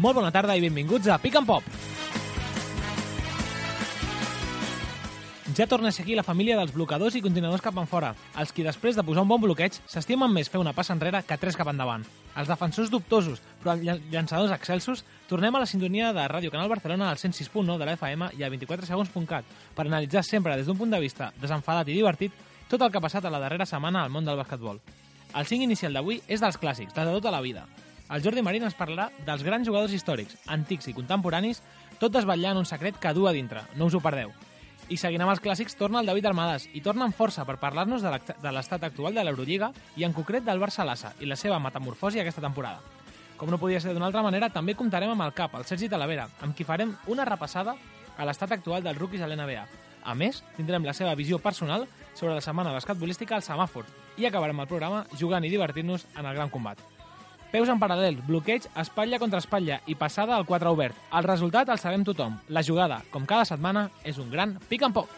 [0.00, 1.64] Molt bona tarda i benvinguts a Pick and Pop.
[5.56, 8.96] Ja torna a aquí la família dels blocadors i continuadors cap enfora, els qui després
[8.96, 12.06] de posar un bon bloqueig s'estimen més fer una passa enrere que tres cap endavant.
[12.38, 17.10] Els defensors dubtosos, però llan- llançadors excelsos, tornem a la sintonia de Ràdio Canal Barcelona
[17.10, 19.44] al 106.9 de la FM i a 24segons.cat
[19.74, 22.32] per analitzar sempre des d'un punt de vista desenfadat i divertit
[22.70, 24.80] tot el que ha passat a la darrera setmana al món del basquetbol.
[25.34, 27.66] El cinc inicial d'avui és dels clàssics, de tota la vida.
[28.10, 31.60] El Jordi Marín ens parlarà dels grans jugadors històrics, antics i contemporanis,
[32.00, 33.62] tot desvetllant un secret que du a dintre.
[33.78, 34.32] No us ho perdeu.
[34.90, 38.02] I seguint amb els clàssics, torna el David Armadas i torna amb força per parlar-nos
[38.02, 42.18] de l'estat actual de l'Eurolliga i en concret del Barça Lassa i la seva metamorfosi
[42.18, 42.82] aquesta temporada.
[43.38, 46.26] Com no podia ser d'una altra manera, també comptarem amb el cap, el Sergi Talavera,
[46.42, 47.76] amb qui farem una repassada
[48.18, 49.68] a l'estat actual dels rookies a l'NBA.
[50.02, 53.86] A més, tindrem la seva visió personal sobre la setmana basquetbolística al semàfor
[54.18, 56.82] i acabarem el programa jugant i divertint-nos en el gran combat.
[57.50, 60.98] Peus en paral·lel, bloqueig, espatlla contra espatlla i passada al 4 obert.
[61.10, 62.38] El resultat el sabem tothom.
[62.48, 65.10] La jugada, com cada setmana, és un gran pick and pop.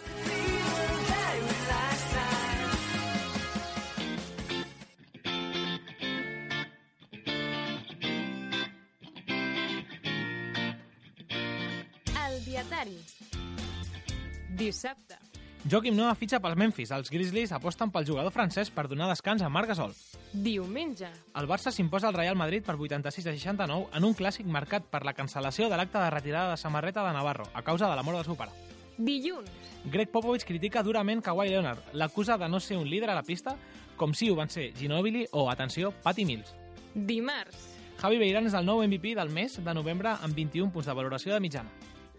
[14.62, 15.31] Dissabte.
[15.62, 16.90] Joaquim Noah fitxa pels Memphis.
[16.90, 19.92] Els Grizzlies aposten pel jugador francès per donar descans a Marc Gasol.
[20.32, 21.06] Diumenge.
[21.38, 25.04] El Barça s'imposa al Real Madrid per 86 a 69 en un clàssic marcat per
[25.06, 28.18] la cancel·lació de l'acte de retirada de samarreta de Navarro a causa de la mort
[28.18, 28.50] del seu pare.
[28.98, 29.50] Dilluns.
[29.84, 33.54] Greg Popovich critica durament Kawhi Leonard, l'acusa de no ser un líder a la pista,
[33.96, 36.56] com si ho van ser Ginobili o, atenció, Patty Mills.
[36.94, 37.68] Dimarts.
[38.02, 41.34] Javi Beirán és el nou MVP del mes de novembre amb 21 punts de valoració
[41.34, 41.70] de mitjana.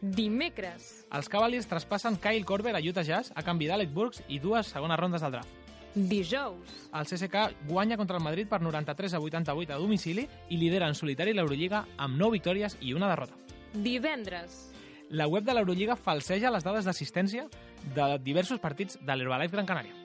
[0.03, 1.05] Dimecres.
[1.15, 4.99] Els Cavaliers traspassen Kyle Korver a Utah Jazz a canvi d'Alec Burks i dues segones
[4.99, 5.61] rondes del draft.
[5.95, 6.73] Dijous.
[6.91, 10.95] El CSK guanya contra el Madrid per 93 a 88 a domicili i lidera en
[10.99, 13.37] solitari l'Eurolliga amb 9 victòries i una derrota.
[13.73, 14.73] Divendres.
[15.09, 17.47] La web de l'Eurolliga falseja les dades d'assistència
[17.95, 19.95] de diversos partits de l'Herbalife Gran Canària.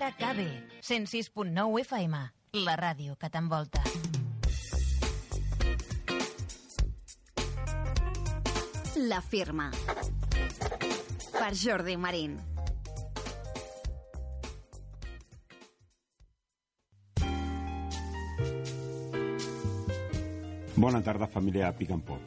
[0.00, 0.46] RKB,
[0.86, 2.24] 106.9 FM,
[2.62, 3.82] la ràdio que t'envolta.
[9.08, 9.70] La firma.
[11.32, 12.34] Per Jordi Marín.
[20.76, 22.20] Bona tarda, família Pick and Pop.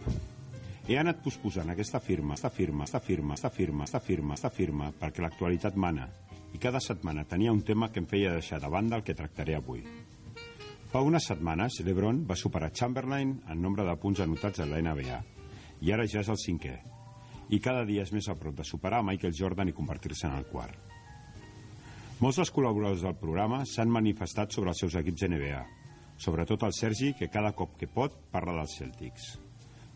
[0.87, 4.89] He anat posposant aquesta firma, esta firma, esta firma, esta firma, esta firma, esta firma,
[4.97, 6.07] perquè l'actualitat mana,
[6.53, 9.59] i cada setmana tenia un tema que em feia deixar de banda el que tractaré
[9.59, 9.85] avui.
[10.89, 15.21] Fa unes setmanes, l'Ebron va superar Chamberlain en nombre de punts anotats a la NBA,
[15.83, 16.73] i ara ja és el cinquè,
[17.51, 20.47] i cada dia és més a prop de superar Michael Jordan i convertir-se en el
[20.47, 20.79] quart.
[22.23, 25.61] Molts dels col·laboradors del programa s'han manifestat sobre els seus equips NBA,
[26.23, 29.33] sobretot el Sergi, que cada cop que pot parla dels Celtics.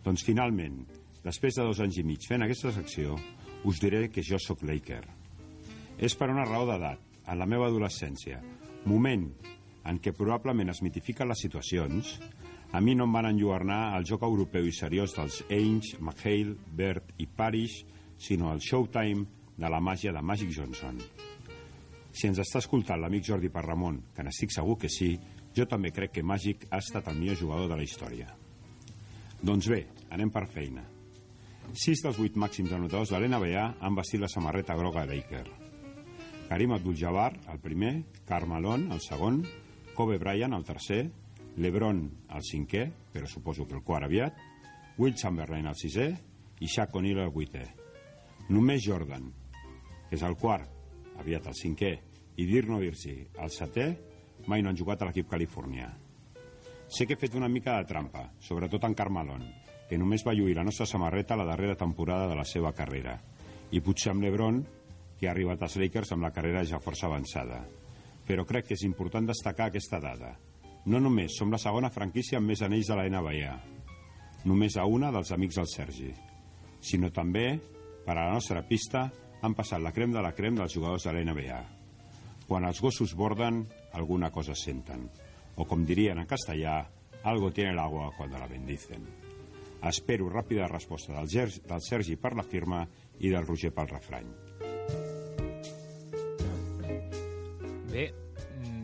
[0.03, 0.81] Doncs finalment,
[1.23, 3.15] després de dos anys i mig fent aquesta secció,
[3.63, 5.05] us diré que jo sóc Laker.
[5.97, 8.41] És per una raó d'edat, en la meva adolescència,
[8.85, 9.29] moment
[9.87, 12.17] en què probablement es mitifiquen les situacions,
[12.71, 17.13] a mi no em van enlluernar el joc europeu i seriós dels Ainge, McHale, Bird
[17.17, 17.85] i Parrish,
[18.17, 19.25] sinó el showtime
[19.57, 20.99] de la màgia de Magic Johnson.
[22.11, 25.13] Si ens està escoltant l'amic Jordi Parramon, que n'estic segur que sí,
[25.55, 28.27] jo també crec que Magic ha estat el millor jugador de la història.
[29.41, 30.83] Doncs bé, anem per feina.
[31.77, 35.45] Sis dels vuit màxims anotadors de l'NBA han vestit la samarreta groga de Laker.
[36.47, 37.93] Karim Abdul-Jabbar, el primer,
[38.25, 39.41] Karl Malone, el segon,
[39.93, 41.03] Kobe Bryant, el tercer,
[41.57, 42.01] LeBron,
[42.35, 44.37] el cinquè, però suposo que el quart aviat,
[44.97, 46.07] Will Chamberlain, el sisè,
[46.61, 47.63] i Shaq O'Neal, el vuitè.
[48.53, 49.25] Només Jordan,
[50.09, 50.69] que és el quart,
[51.17, 51.91] aviat el cinquè,
[52.37, 53.87] i Dirk Nowitzki, el setè,
[54.47, 55.89] mai no han jugat a l'equip californià.
[56.87, 59.43] Sé que he fet una mica de trampa, sobretot en Carmelon,
[59.89, 63.17] que només va lluir la nostra samarreta la darrera temporada de la seva carrera,
[63.71, 64.61] i potser amb l'Ebron,
[65.17, 67.63] que ha arribat als Lakers amb la carrera ja força avançada.
[68.27, 70.35] Però crec que és important destacar aquesta dada.
[70.87, 73.53] No només som la segona franquícia amb més anells de la NBA,
[74.47, 76.11] només a una dels amics del Sergi,
[76.79, 77.57] sinó també,
[78.05, 79.09] per a la nostra pista,
[79.43, 81.57] han passat la crem de la crem dels jugadors de la NBA.
[82.47, 83.65] Quan els gossos borden,
[83.99, 85.09] alguna cosa senten.
[85.59, 86.79] O com dirien en castellà,
[87.23, 89.03] algo tiene el agua cuando la bendicen.
[89.83, 92.85] Espero ràpida resposta del, Ger del Sergi per la firma
[93.19, 94.31] i del Roger pel refrany.
[97.91, 98.07] Bé,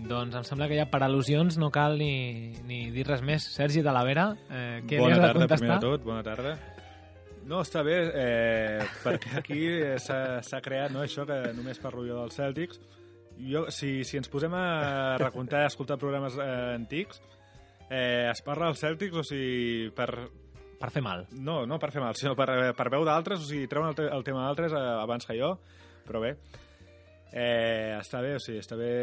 [0.08, 3.46] doncs em sembla que ja per al·lusions no cal ni, ni dir res més.
[3.56, 5.60] Sergi Talavera, eh, què li bona has de tarda, contestar?
[5.60, 6.56] primer de tot, bona tarda.
[7.44, 9.62] No, està bé, eh, perquè aquí
[10.00, 12.80] s'ha s'ha creat no, això que només parlo jo dels Celtics,
[13.36, 16.48] jo, si, si ens posem a recomptar i escoltar programes eh,
[16.78, 17.20] antics,
[17.90, 20.08] eh, es parla dels Celtics, o sigui, per,
[20.80, 21.26] Per fer mal.
[21.32, 23.96] no, no per fer mal, sinó per, eh, per veu d'altres, o sigui, treuen el,
[24.00, 25.58] te el tema d'altres eh, abans que jo,
[26.08, 26.38] però bé.
[27.34, 28.94] Eh, està bé, o sigui, està bé...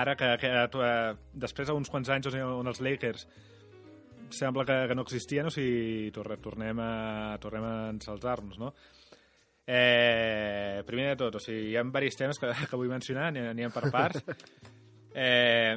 [0.00, 1.14] Ara que, que eh,
[1.44, 3.26] després d'uns quants anys on, on els Lakers
[4.30, 8.72] sembla que, que no existien, o sigui, tornem a, tornem a ensalzar-nos, no?
[9.66, 13.74] Eh, primer de tot, o sigui, hi ha diversos temes que, que vull mencionar, anirem
[13.74, 14.24] per parts.
[15.10, 15.74] Eh,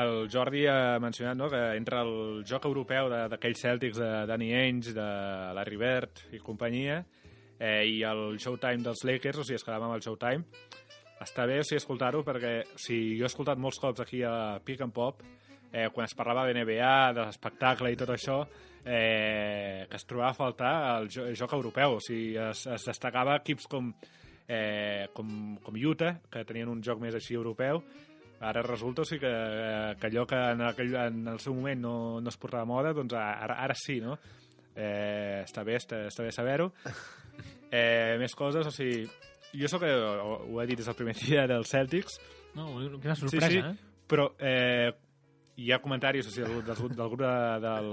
[0.00, 2.14] el Jordi ha mencionat no, que entre el
[2.48, 5.08] joc europeu d'aquells Celtics de Danny Ainge, de
[5.52, 7.02] Larry Bird i companyia,
[7.62, 10.66] eh, i el Showtime dels Lakers, o sigui, es quedava amb el Showtime,
[11.22, 14.58] està bé o sigui, escoltar-ho perquè o sigui, jo he escoltat molts cops aquí a
[14.66, 15.22] Pick and Pop
[15.72, 18.42] eh, quan es parlava de NBA, de l'espectacle i tot això,
[18.84, 21.96] eh, que es trobava a faltar el, jo el joc europeu.
[21.96, 23.88] O sigui, es, es destacava equips com,
[24.46, 27.82] eh, com, com Utah, que tenien un joc més així europeu,
[28.42, 31.80] ara resulta o sigui, que, eh, que allò que en, aquell, en el seu moment
[31.80, 34.18] no, no es portava moda, doncs ara, ara sí, no?
[34.76, 36.72] Eh, està bé, està, està bé saber-ho.
[37.72, 39.06] Eh, més coses, o sigui,
[39.56, 42.20] jo sóc, ho, ho he dit des del primer dia dels Celtics,
[42.54, 42.66] No,
[43.00, 44.02] quina sorpresa, sí, sí, eh?
[44.08, 44.92] però eh,
[45.56, 47.32] hi ha comentaris o sigui, del, del, del grup de,
[47.64, 47.88] del,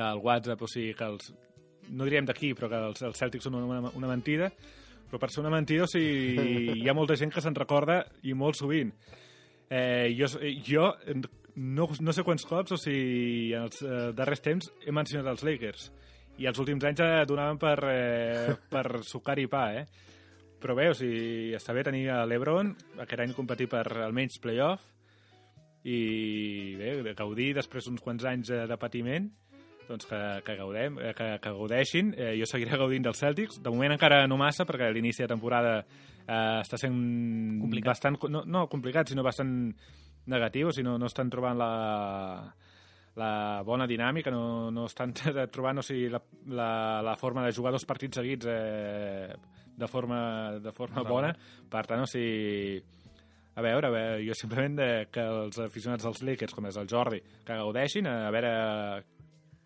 [0.00, 1.34] del WhatsApp, o sigui, que els,
[1.90, 4.48] no diríem d'aquí, però que els, els Celtics són una, una mentida,
[5.06, 8.34] però per ser una mentida, o sigui, hi ha molta gent que se'n recorda i
[8.34, 8.94] molt sovint.
[9.68, 10.30] Eh, jo,
[10.64, 10.88] jo
[11.56, 15.44] no, no sé quants cops, o sigui, en els eh, darrers temps he mencionat els
[15.44, 15.90] Lakers
[16.38, 19.86] i els últims anys eh, donaven per, eh, per sucar i pa, eh?
[20.60, 22.72] Però bé, o sigui, està bé tenir a l'Ebron,
[23.02, 24.84] aquest any competir per almenys playoff,
[25.86, 29.28] i bé, gaudir després d'uns quants anys eh, de patiment,
[29.86, 32.12] doncs que, que, gaudem, eh, que, que gaudeixin.
[32.18, 33.60] Eh, jo seguiré gaudint dels Celtics.
[33.62, 36.96] De moment encara no massa, perquè l'inici de temporada eh, està sent
[37.62, 37.92] Complicat.
[37.92, 38.18] bastant...
[38.32, 39.52] No, no complicat, sinó bastant
[40.26, 41.70] negatiu, o sigui, no, no estan trobant la,
[43.16, 45.14] la bona dinàmica, no, no estan
[45.54, 46.20] trobant o sigui, la,
[46.52, 46.70] la,
[47.04, 49.32] la forma de jugar dos partits seguits eh,
[49.76, 51.32] de forma, de forma bona.
[51.70, 52.80] Per tant, o sigui,
[53.56, 56.88] a veure, a veure, jo simplement de, que els aficionats dels Lakers, com és el
[56.92, 58.52] Jordi, que gaudeixin, a veure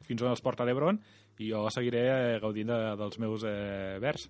[0.06, 0.98] fins on els porta l'Ebron,
[1.40, 4.28] i jo seguiré eh, gaudint de, dels meus eh, vers.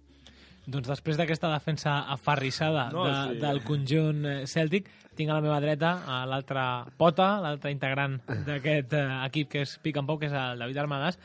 [0.66, 3.38] Doncs després d'aquesta defensa afarrissada No, de, sí.
[3.40, 8.92] del conjunt eh, cèltic, tinc a la meva dreta a l'altra pota, l'altre integrant d'aquest
[8.94, 11.18] eh, equip que és Pic and Pop, que és el David Armadàs.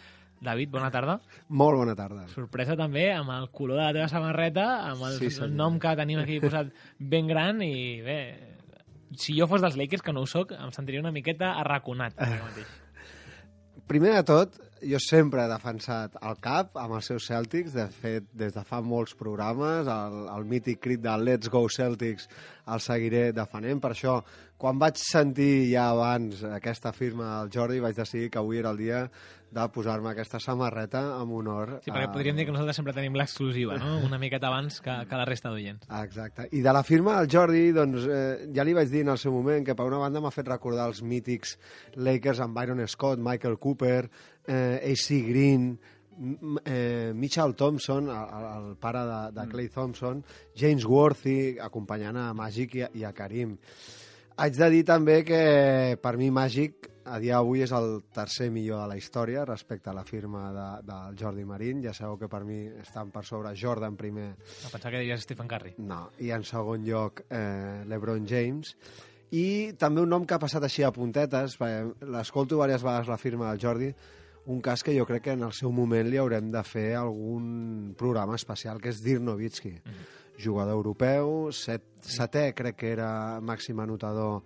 [0.46, 1.20] David, bona tarda.
[1.50, 2.26] Molt bona tarda.
[2.34, 6.20] Sorpresa també amb el color de la teva samarreta, amb el Sí, nom que tenim
[6.22, 8.18] aquí posat ben gran i bé,
[9.16, 12.14] si jo fos dels Lakers, que no ho soc, em sentiria una miqueta arraconat.
[12.20, 12.68] ara mateix.
[13.88, 14.56] Primer de tot,
[14.86, 18.82] jo sempre he defensat el CAP amb els seus Celtics, de fet, des de fa
[18.86, 22.30] molts programes, el, el mític crit de Let's Go Celtics
[22.72, 24.20] el seguiré defenent, per això,
[24.58, 28.78] quan vaig sentir ja abans aquesta firma del Jordi, vaig decidir que avui era el
[28.80, 29.10] dia
[29.56, 33.14] de posar-me aquesta samarreta en honor Sí, perquè a- podríem dir que nosaltres sempre tenim
[33.16, 33.98] l'exclusiva, no?
[34.08, 35.86] una miqueta abans que, que la resta d'oients.
[36.02, 36.48] Exacte.
[36.52, 39.32] I de la firma del Jordi, doncs, eh, ja li vaig dir en el seu
[39.36, 41.58] moment que per una banda m'ha fet recordar els mítics
[41.96, 44.10] Lakers amb Byron Scott, Michael Cooper,
[44.48, 45.70] eh, AC Green,
[46.66, 50.24] eh, Mitchell Thompson, el, el pare de, de Clay Thompson,
[50.56, 53.56] James Worthy, acompanyant a Magic i a, i a Karim.
[54.36, 58.82] Haig de dir també que per mi Magic a dia d'avui és el tercer millor
[58.82, 61.80] de la història respecte a la firma de, del Jordi Marín.
[61.86, 65.48] Ja sabeu que per mi estan per sobre Jordan primer A pensar que diries Stephen
[65.48, 65.76] Curry.
[65.78, 68.76] no, i en segon lloc eh, l'Ebron James.
[69.32, 73.18] I també un nom que ha passat així a puntetes, perquè l'escolto diverses vegades la
[73.22, 73.94] firma del Jordi,
[74.52, 77.96] un cas que jo crec que en el seu moment li haurem de fer algun
[77.98, 79.74] programa especial, que és Dirk Nowitzki.
[80.42, 84.42] Jugador europeu, set, setè crec que era màxim anotador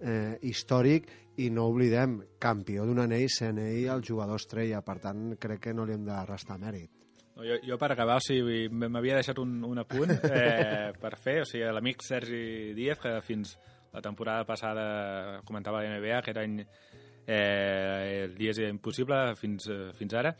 [0.00, 1.08] eh, històric,
[1.40, 5.76] i no oblidem, campió d'un anell, sent ell el jugador estrella, per tant crec que
[5.76, 6.90] no li hem de restar mèrit.
[7.36, 11.40] No, Jo, jo per acabar, o sigui, m'havia deixat un, un apunt eh, per fer,
[11.44, 13.56] o sigui, l'amic Sergi Díaz, que fins
[13.94, 20.14] la temporada passada comentava la NBA, aquest any eh, el dia impossible fins, eh, fins
[20.18, 20.34] ara,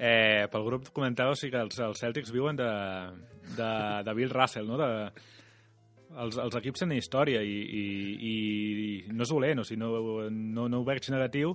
[0.00, 2.70] eh, pel grup comentava o sigui, que els, els Celtics viuen de,
[3.58, 3.72] de,
[4.06, 4.78] de Bill Russell, no?
[4.80, 4.88] de,
[6.24, 7.84] els, els equips tenen història i, i,
[8.30, 8.34] i
[9.12, 9.92] no és dolent, o sigui, no,
[10.30, 11.54] no, no ho veig negatiu.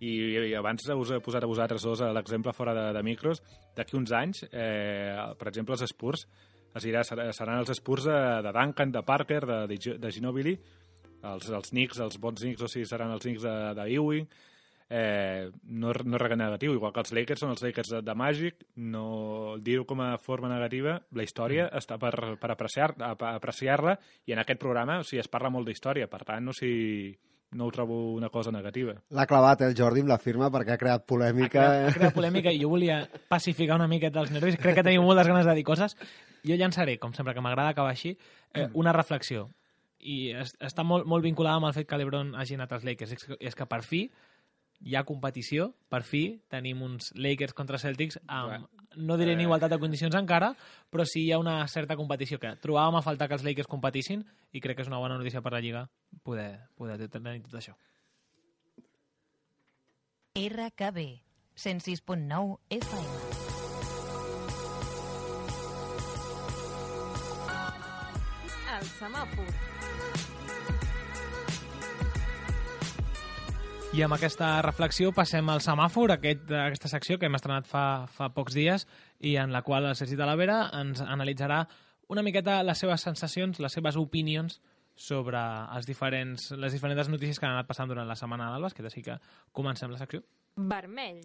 [0.00, 0.12] I,
[0.48, 3.42] i abans us he posat a vosaltres dos l'exemple fora de, de micros.
[3.76, 6.22] D'aquí uns anys, eh, per exemple els Spurs
[6.70, 10.54] es dirà, ser- seran els Spurs de, de Duncan, de Parker, de, de, de Ginobili.
[11.20, 14.30] Els, els Knicks, els bons Knicks, o sigui, seran els Knicks de, de Ewing
[14.90, 18.14] eh, no, no és res negatiu, igual que els Lakers són els Lakers de, de
[18.18, 21.78] Magic, no dir-ho com a forma negativa, la història mm.
[21.78, 23.80] està per, per apreciar-la, apreciar
[24.26, 26.72] i en aquest programa o sigui, es parla molt d'història, per tant, no, si,
[27.52, 28.96] no ho trobo una cosa negativa.
[29.14, 31.62] L'ha clavat el Jordi amb la firma perquè ha creat polèmica.
[31.62, 34.58] Ha creat, ha creat polèmica i jo volia pacificar una miqueta els nervis.
[34.58, 35.96] Crec que tenim moltes ganes de dir coses.
[36.46, 38.16] Jo llançaré, com sempre, que m'agrada acabar així,
[38.54, 39.48] eh, una reflexió.
[40.00, 43.16] I es, està molt, molt vinculada amb el fet que l'Ebron hagi anat als Lakers.
[43.18, 44.06] És que, és que per fi
[44.80, 49.70] hi ha competició, per fi tenim uns Lakers contra Celtics amb, no diré en igualtat
[49.70, 50.54] de condicions encara,
[50.90, 54.24] però sí hi ha una certa competició que trobàvem a faltar que els Lakers competissin
[54.52, 55.86] i crec que és una bona notícia per la Lliga
[56.24, 57.76] poder, poder tenir tot això.
[60.40, 61.06] RKB
[61.58, 63.48] 106.9 FM
[68.80, 69.79] El semàfor.
[73.90, 78.28] I amb aquesta reflexió passem al semàfor, aquest, aquesta secció que hem estrenat fa, fa
[78.30, 78.84] pocs dies
[79.26, 81.64] i en la qual el Sergi Talavera ens analitzarà
[82.14, 84.60] una miqueta les seves sensacions, les seves opinions
[84.94, 85.40] sobre
[85.74, 88.86] els diferents, les diferents notícies que han anat passant durant la setmana del bàsquet.
[88.86, 89.16] Així que
[89.56, 90.22] comencem la secció.
[90.70, 91.24] Vermell.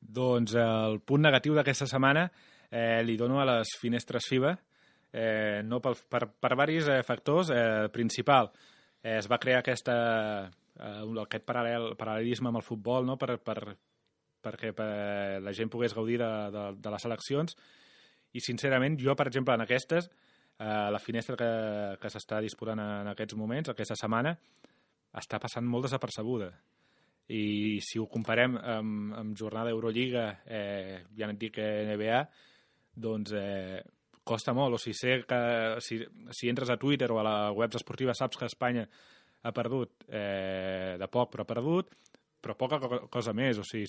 [0.00, 2.26] Doncs el punt negatiu d'aquesta setmana
[2.68, 4.52] eh, li dono a les finestres FIBA,
[5.08, 7.54] eh, no per, per, per diversos eh, factors.
[7.54, 8.52] Eh, principal,
[9.00, 9.96] eh, es va crear aquesta,
[10.80, 13.16] eh, aquest paral·lel, paral·lelisme amb el futbol no?
[13.20, 13.58] per, per,
[14.44, 14.90] perquè per,
[15.44, 17.56] la gent pogués gaudir de, de, de les eleccions
[18.34, 20.10] i sincerament jo, per exemple, en aquestes
[20.58, 21.50] eh, la finestra que,
[22.02, 24.34] que s'està disputant en aquests moments, aquesta setmana
[25.14, 26.50] està passant molt desapercebuda.
[27.30, 32.18] I si ho comparem amb, amb jornada Eurolliga eh, ja no et dic NBA
[33.06, 33.80] doncs eh,
[34.24, 34.76] costa molt.
[34.76, 35.40] O sigui, sé que
[35.84, 36.00] si,
[36.34, 38.84] si entres a Twitter o a la webs esportiva saps que Espanya
[39.44, 41.92] ha perdut eh, de poc, però ha perdut,
[42.40, 43.60] però poca co cosa més.
[43.60, 43.86] O sigui,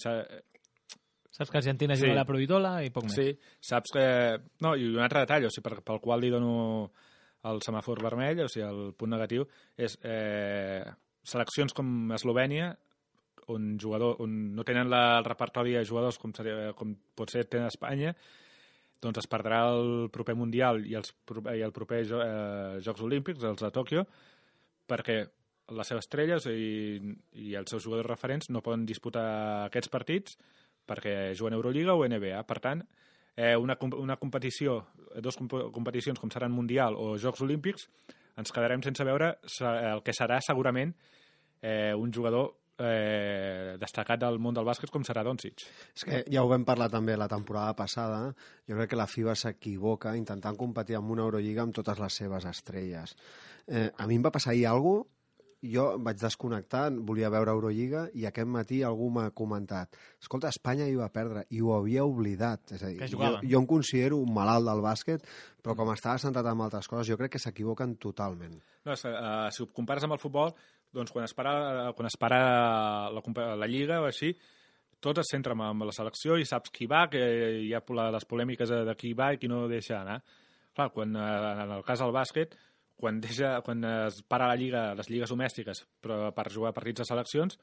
[1.35, 2.05] Saps que Argentina sí.
[2.05, 3.15] juga a la Provitola i poc més.
[3.17, 4.05] Sí, saps que...
[4.63, 6.53] No, i un altre detall, o sigui, per, pel qual li dono
[7.50, 9.43] el semàfor vermell, o sigui, el punt negatiu,
[9.75, 10.79] és eh,
[11.27, 12.71] seleccions com Eslovènia,
[13.51, 17.43] on, jugador, on no tenen la, el repertori de jugadors com, seria, com pot ser
[17.51, 18.15] tenen Espanya,
[19.03, 21.12] doncs es perdrà el proper Mundial i, els,
[21.51, 24.05] i el proper eh, Jocs Olímpics, els de Tòquio,
[24.88, 25.19] perquè
[25.74, 27.00] les seves estrelles i,
[27.41, 29.25] i els seus jugadors referents no poden disputar
[29.65, 30.38] aquests partits
[30.86, 32.43] perquè juguen Euroliga o NBA.
[32.45, 32.84] Per tant,
[33.36, 34.84] eh, una, una competició,
[35.22, 37.89] dos comp competicions com seran Mundial o Jocs Olímpics,
[38.38, 40.93] ens quedarem sense veure el que serà segurament
[41.62, 45.65] eh, un jugador eh, destacat del món del bàsquet com serà Doncic.
[45.95, 48.36] És que ja ho vam parlar també la temporada passada,
[48.67, 52.45] jo crec que la FIBA s'equivoca intentant competir amb una Eurolliga amb totes les seves
[52.51, 53.15] estrelles.
[53.65, 55.07] Eh, a mi em va passar ahir alguna
[55.72, 60.95] jo vaig desconnectar, volia veure Eurolliga i aquest matí algú m'ha comentat escolta, Espanya hi
[60.98, 62.75] va perdre i ho havia oblidat.
[62.75, 65.25] És a dir, jo, jo em considero un malalt del bàsquet,
[65.63, 68.57] però com estava centrat en altres coses, jo crec que s'equivoquen totalment.
[68.86, 70.53] No, és, uh, si ho compares amb el futbol,
[70.95, 72.39] doncs quan es para, quan es para
[73.12, 73.24] la,
[73.60, 74.34] la Lliga o així,
[75.03, 77.22] tot es centra en la selecció i saps qui va, que
[77.65, 77.84] hi ha
[78.15, 80.22] les polèmiques de qui va i qui no deixa anar.
[80.75, 82.55] Clar, quan, en el cas del bàsquet,
[82.99, 87.09] quan, deixa, quan es para la lliga, les lligues domèstiques però per jugar partits de
[87.09, 87.59] seleccions,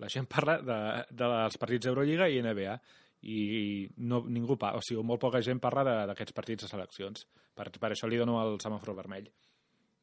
[0.00, 2.78] la gent parla de, de dels partits d'Eurolliga i NBA
[3.20, 7.26] i no, ningú pa, o sigui, molt poca gent parla d'aquests partits de seleccions.
[7.52, 9.28] Per, per això li dono el semàfor vermell.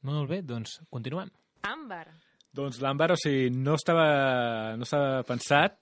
[0.06, 1.32] Molt bé, doncs continuem.
[1.66, 2.06] Àmbar.
[2.54, 5.80] Doncs l'àmbar, o sigui, no estava, no estava pensat,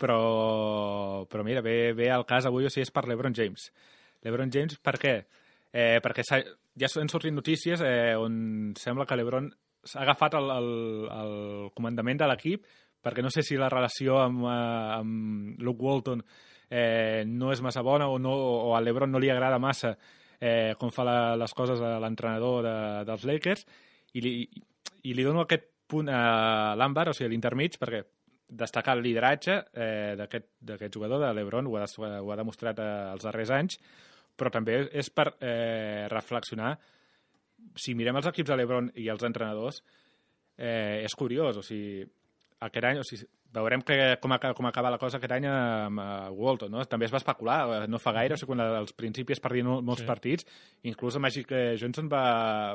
[0.00, 3.68] però, però mira, ve, ve al cas avui, o sigui, és per l'Ebron James.
[4.24, 5.14] L'Ebron James, per què?
[5.68, 9.50] Eh, perquè ja han sortit notícies eh, on sembla que l'Ebron
[9.84, 10.70] s'ha agafat el, el,
[11.12, 11.34] el
[11.76, 12.64] comandament de l'equip
[13.04, 16.24] perquè no sé si la relació amb, eh, amb Luke Walton
[16.70, 19.92] eh, no és massa bona o, no, o a l'Ebron no li agrada massa
[20.40, 22.76] eh, com fa la, les coses a l'entrenador de,
[23.08, 23.66] dels Lakers
[24.16, 24.34] i li,
[25.04, 28.02] i li dono aquest punt a l'Àmbar, o sigui, l'intermig, perquè
[28.60, 31.88] destacar el lideratge eh, d'aquest jugador, de l'Ebron, ho, ha,
[32.20, 33.80] ho ha demostrat eh, els darrers anys,
[34.38, 36.76] però també és per eh, reflexionar
[37.78, 39.82] si mirem els equips de l'Ebron i els entrenadors
[40.56, 42.06] eh, és curiós, o sigui
[42.60, 46.00] aquest any, o sigui, veurem que, com, acaba, com acaba la cosa aquest any amb
[46.02, 46.82] uh, Walton, no?
[46.90, 50.02] També es va especular, eh, no fa gaire, o sigui, quan als principis perdien molts
[50.02, 50.08] sí.
[50.08, 50.46] partits,
[50.90, 52.22] inclús el Magic eh, Johnson va,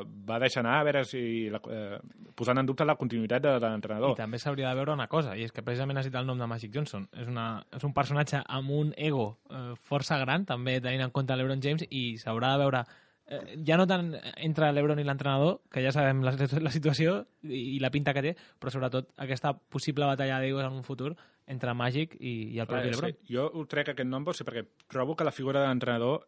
[0.03, 1.23] va deixar anar a veure si,
[1.53, 1.99] la, eh,
[2.35, 4.15] posant en dubte la continuïtat de, de l'entrenador.
[4.15, 6.41] I també s'hauria de veure una cosa, i és que precisament has dit el nom
[6.41, 7.05] de Magic Johnson.
[7.13, 11.37] És, una, és un personatge amb un ego eh, força gran, també tenint en compte
[11.37, 12.85] l'Ebron James, i s'haurà de veure
[13.33, 17.75] eh, ja no tant entre l'Ebron i l'entrenador, que ja sabem la, la situació i,
[17.75, 21.13] i la pinta que té, però sobretot aquesta possible batalla d'egos en un futur
[21.49, 23.15] entre Màgic i, i el propi l'Ebron.
[23.15, 26.27] sí, jo ho trec aquest nom ser perquè trobo que la figura d'entrenador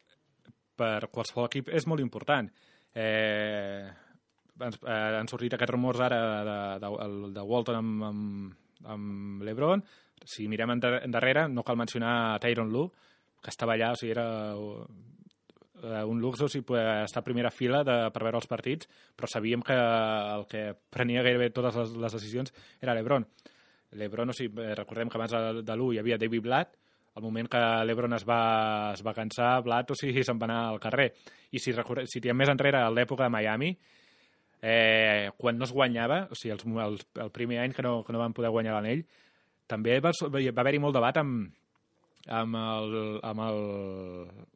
[0.75, 2.49] per qualsevol equip és molt important.
[2.95, 3.85] Eh,
[4.59, 8.55] han, eh, han sortit aquests rumors ara de, de, de, de Walton amb, amb,
[8.95, 9.83] amb l'Ebron.
[10.25, 12.91] Si mirem endarrere, no cal mencionar Tyron Lue,
[13.43, 14.27] que estava allà, o sigui, era
[15.83, 19.29] eh, un luxus i poder estar a primera fila de, per veure els partits, però
[19.31, 20.63] sabíem que el que
[20.93, 23.27] prenia gairebé totes les, les decisions era l'Ebron.
[23.99, 26.77] L'Ebron, o sigui, eh, recordem que abans de, de l'1 hi havia David Blatt,
[27.15, 28.39] al moment que l'Ebron es va,
[28.93, 31.11] es va cansar, Blatt, o sigui, se'n va anar al carrer.
[31.55, 33.71] I si, si tirem més enrere a l'època de Miami,
[34.61, 38.15] eh, quan no es guanyava, o sigui, els, els, el primer any que no, que
[38.15, 39.05] no van poder guanyar l'anell,
[39.71, 41.53] també va, va haver-hi molt debat amb,
[42.27, 43.59] amb el, amb el,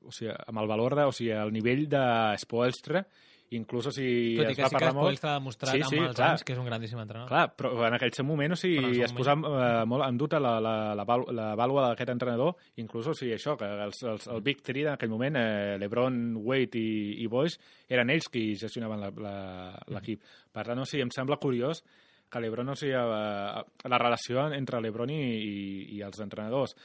[0.06, 2.04] o sigui, amb el valor de, o sigui, el nivell de
[2.42, 3.04] Spoelstra,
[3.52, 5.24] inclús o sigui, Tot i es que va sí que molt...
[5.26, 6.28] Ha demostrat Sí, amb sí, els clar.
[6.36, 7.30] anys que és un grandíssim entrenador.
[7.32, 10.38] Clar, però en aquell seu moment, o sigui, seu es posava eh, molt en dubte
[10.42, 14.44] la, la, la, la vàlua d'aquest entrenador, inclús, o sigui, això, que els, els, el
[14.46, 17.58] Big Three en aquell moment, eh, LeBron, Wade i, i Boyce,
[17.90, 20.22] eren ells qui gestionaven la- la- l'equip.
[20.54, 21.82] Per tant, o sigui, em sembla curiós
[22.30, 25.58] que l'Ebron, o sigui, eh, la relació entre l'Ebron i, i,
[25.98, 26.76] i els entrenadors.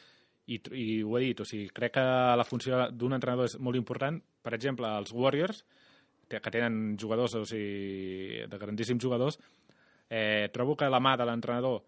[0.46, 2.04] I, I ho he dit, o sigui, crec que
[2.36, 4.20] la funció d'un entrenador és molt important.
[4.44, 5.64] Per exemple, els Warriors,
[6.28, 9.38] que tenen jugadors, o sigui, de grandíssims jugadors,
[10.10, 11.82] eh, trobo que la mà de l'entrenador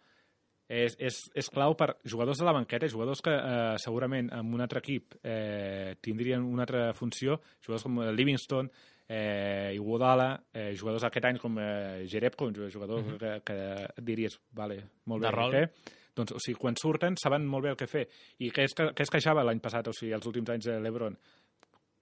[0.68, 4.64] és, és, és clau per jugadors de la banqueta, jugadors que eh, segurament en un
[4.64, 8.70] altre equip eh, tindrien una altra funció, jugadors com Livingston,
[9.06, 13.18] eh, Iguodala, eh, jugadors aquest any com eh, Jerebko, un jugador uh -huh.
[13.18, 15.52] que, que diries, vale, molt De bé, rol.
[15.52, 15.70] què?
[16.16, 18.06] Doncs, o sigui, quan surten saben molt bé el que fer.
[18.40, 20.78] I què es, que, què es queixava l'any passat, o sigui, els últims anys de
[20.80, 21.18] l'Ebron?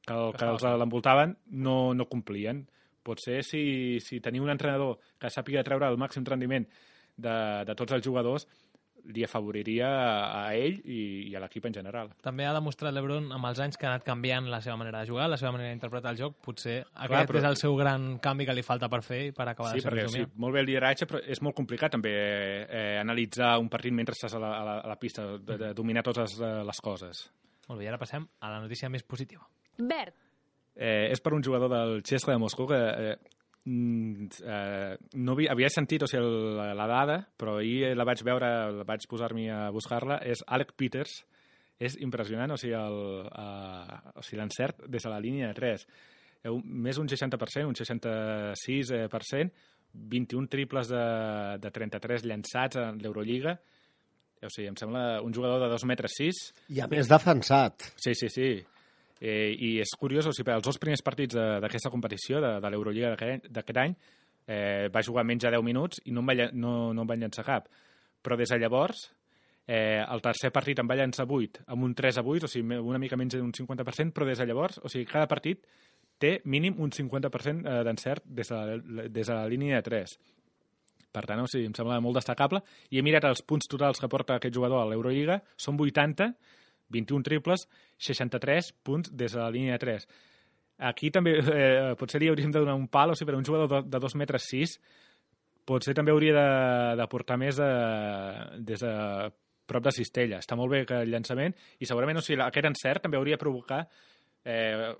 [0.04, 1.35] Que, el, que els l'envoltaven
[1.66, 2.62] no, no complien.
[3.04, 3.64] Potser si,
[4.00, 6.64] si tenia un entrenador que sàpiga treure el màxim rendiment
[7.16, 7.37] de,
[7.68, 8.47] de tots els jugadors,
[9.13, 12.11] li afavoriria a, ell i, i a l'equip en general.
[12.25, 15.11] També ha demostrat l'Ebron amb els anys que ha anat canviant la seva manera de
[15.11, 16.37] jugar, la seva manera d'interpretar el joc.
[16.45, 19.49] Potser aquest però- és el seu gran canvi que li falta per fer i per
[19.49, 22.13] acabar Sí, de ser perquè sí, molt bé el lideratge, però és molt complicat també
[22.15, 25.59] eh, eh, analitzar un partit mentre estàs a la, a la, a la pista, de,
[25.59, 27.27] de dominar totes les, les coses.
[27.69, 29.45] Molt bé, ara passem a la notícia més positiva.
[29.79, 30.14] Verd.
[30.77, 33.17] eh, és per un jugador del Chesca de Moscou que eh,
[33.66, 36.24] eh, no havia, havia sentit o sigui,
[36.57, 38.50] la, la dada, però ahir la vaig veure,
[38.81, 41.22] la vaig posar-m'hi a buscar-la, és Alec Peters,
[41.81, 42.98] és impressionant, o sigui, el,
[43.29, 45.87] eh, o sigui l'encert des de la línia de 3.
[46.44, 51.05] Eh, un, més un 60%, un 66%, 21 triples de,
[51.62, 53.57] de 33 llançats en l'Eurolliga,
[54.44, 56.44] o sigui, em sembla un jugador de 2 metres 6,
[56.77, 57.87] I a més defensat.
[57.96, 58.48] Sí, sí, sí.
[59.25, 63.15] Eh, I és curiós, o sigui, els dos primers partits d'aquesta competició, de, de l'Eurolliga
[63.17, 63.97] d'aquest any-
[64.47, 67.23] eh, va jugar menys de 10 minuts i no en va, no, no en van
[67.25, 67.71] llançar cap.
[68.21, 69.07] Però des de llavors,
[69.67, 72.77] eh, el tercer partit en va llançar 8, amb un 3 a 8, o sigui,
[72.77, 75.65] una mica menys d'un 50%, però des de llavors, o sigui, cada partit
[76.21, 80.19] té mínim un 50% eh, d'encert des, de des de la línia de 3.
[81.15, 82.61] Per tant, o sigui, em sembla molt destacable.
[82.91, 86.33] I he mirat els punts totals que porta aquest jugador a l'Eurolliga, són 80,
[86.92, 87.66] 21 triples,
[87.99, 90.07] 63 punts des de la línia de 3.
[90.90, 93.70] Aquí també eh, potser li hauríem de donar un pal, o sigui, per un jugador
[93.70, 94.77] de, de 2 metres 6,
[95.64, 96.47] potser també hauria de,
[97.01, 97.70] de portar més de,
[98.66, 98.94] des de
[99.66, 100.42] prop de cistella.
[100.42, 103.42] Està molt bé que el llançament, i segurament o sigui, aquest encert també hauria de
[103.44, 103.85] provocar
[104.44, 104.90] eh,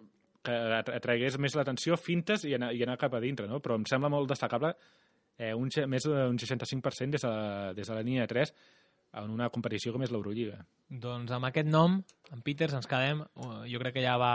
[0.44, 3.61] que atra- atragués més l'atenció, fintes i anar, i anar cap a dintre, no?
[3.64, 4.73] Però em sembla molt destacable
[5.37, 7.35] eh, un, més d'un 65% des de,
[7.77, 8.55] des de la línia de 3
[9.20, 10.64] en una competició com és l'Eurolliga.
[10.88, 12.00] Doncs amb aquest nom,
[12.33, 13.22] en Peters, ens quedem.
[13.37, 14.33] uh, Jo crec que ja va...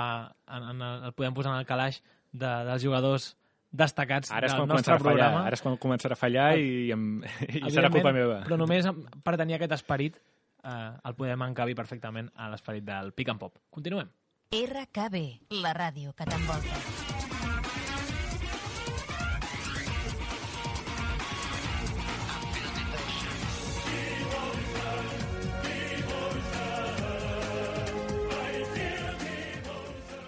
[0.47, 3.35] En, en el, el podem posar en el calaix de, dels jugadors
[3.71, 5.45] destacats Ara és del quan nostre començarà a fallar, programa.
[5.45, 7.03] ara és quan començarà a fallar i, em,
[7.59, 8.39] i serà culpa meva.
[8.47, 8.87] Però només
[9.23, 13.61] per tenir aquest esperit eh, el podem encabir perfectament a l'esperit del pick and pop.
[13.69, 14.09] Continuem.
[14.49, 15.23] RKB,
[15.61, 17.18] la ràdio que t'envolta.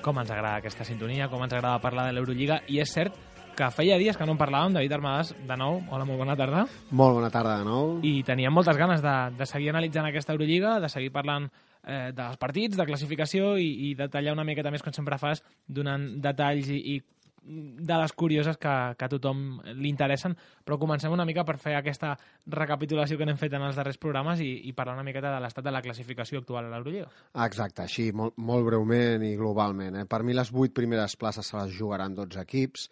[0.02, 3.14] Com ens agrada aquesta sintonia, com ens agrada parlar de l'Eurolliga, i és cert
[3.58, 6.64] que feia dies que no en parlàvem, David Armadàs, de nou, hola, molt bona tarda,
[6.90, 8.00] Molt bona tarda de nou.
[8.02, 11.50] i teníem moltes ganes de, de seguir analitzant aquesta Eurolliga, de seguir parlant
[11.84, 16.08] eh, dels partits, de classificació, i, i detallar una miqueta més, com sempre fas, donant
[16.24, 17.02] detalls i, i
[17.42, 21.74] de les curioses que, que a tothom li interessen, però comencem una mica per fer
[21.78, 22.14] aquesta
[22.54, 25.66] recapitulació que n'hem fet en els darrers programes i, i parlar una miqueta de l'estat
[25.66, 27.10] de la classificació actual a l'Eurolliga.
[27.48, 30.04] Exacte, així, molt, molt breument i globalment.
[30.04, 30.06] Eh?
[30.10, 32.88] Per mi les vuit primeres places se les jugaran 12 equips.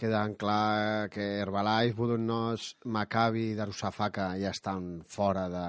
[0.00, 5.66] Queden clar que Herbalife, Budunnos, Maccabi i Darussafaka ja estan fora de,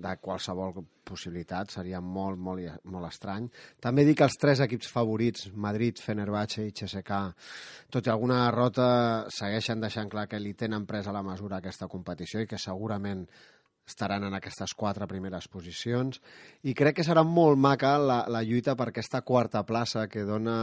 [0.00, 0.72] de qualsevol
[1.08, 3.48] possibilitat, seria molt, molt, molt estrany.
[3.82, 7.20] També dic que els tres equips favorits, Madrid, Fenerbahce i CSK,
[7.94, 8.88] tot i alguna derrota,
[9.34, 13.24] segueixen deixant clar que li tenen pres a la mesura aquesta competició i que segurament
[13.88, 16.20] estaran en aquestes quatre primeres posicions
[16.68, 20.56] i crec que serà molt maca la, la lluita per aquesta quarta plaça que dona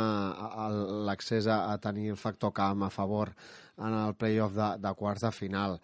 [1.07, 3.33] l'accés a, a tenir el factor camp a favor
[3.81, 5.79] en el playoff de, de quarts de final.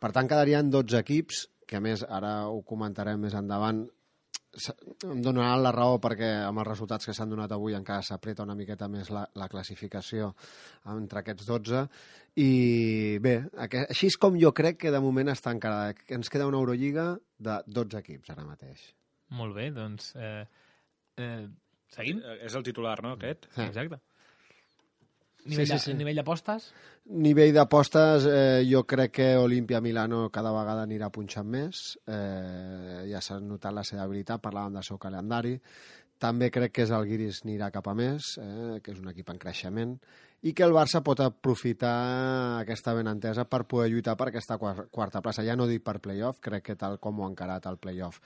[0.00, 3.84] Per tant, quedarien 12 equips, que a més ara ho comentarem més endavant,
[5.10, 8.54] em donaran la raó perquè amb els resultats que s'han donat avui encara s'apreta una
[8.54, 10.30] miqueta més la, la classificació
[10.92, 11.80] entre aquests 12
[12.38, 12.50] i
[13.22, 13.34] bé,
[13.66, 17.14] aquest, així és com jo crec que de moment està encara ens queda una Eurolliga
[17.38, 18.92] de 12 equips ara mateix
[19.34, 20.44] Molt bé, doncs eh,
[21.18, 21.46] eh,
[21.94, 22.20] seguim?
[22.22, 23.48] Eh, És el titular, no, aquest?
[23.54, 23.64] Sí.
[23.66, 24.00] Exacte.
[25.44, 25.94] Nivell, sí, de, sí.
[25.98, 26.70] nivell d'apostes?
[27.20, 31.98] Nivell d'apostes, eh, jo crec que Olimpia Milano cada vegada anirà punxant més.
[32.06, 35.58] Eh, ja s'ha notat la seva habilitat, parlàvem del seu calendari.
[36.18, 39.28] També crec que és el Guiris anirà cap a més, eh, que és un equip
[39.34, 39.94] en creixement,
[40.42, 45.20] i que el Barça pot aprofitar aquesta benentesa per poder lluitar per aquesta quar- quarta
[45.20, 45.44] plaça.
[45.44, 48.20] Ja no dic per playoff, crec que tal com ho ha encarat el playoff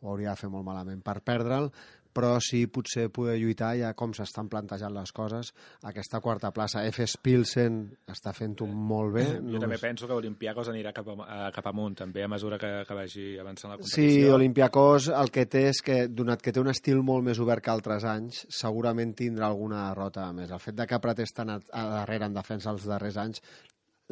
[0.00, 1.70] ho hauria de fer molt malament per perdre'l,
[2.16, 5.52] però sí potser poder lluitar ja com s'estan plantejant les coses
[5.84, 6.84] aquesta quarta plaça.
[6.88, 9.26] FS Pilsen està fent-ho molt bé.
[9.52, 12.96] Jo també penso que Olimpiakos anirà cap, a, cap amunt, també, a mesura que, que
[12.96, 14.34] vagi avançant la Sí, competició.
[14.38, 17.74] Olimpiakos el que té és que, donat que té un estil molt més obert que
[17.74, 20.50] altres anys, segurament tindrà alguna derrota més.
[20.50, 23.44] El fet de que apretés tan a, a darrere en defensa els darrers anys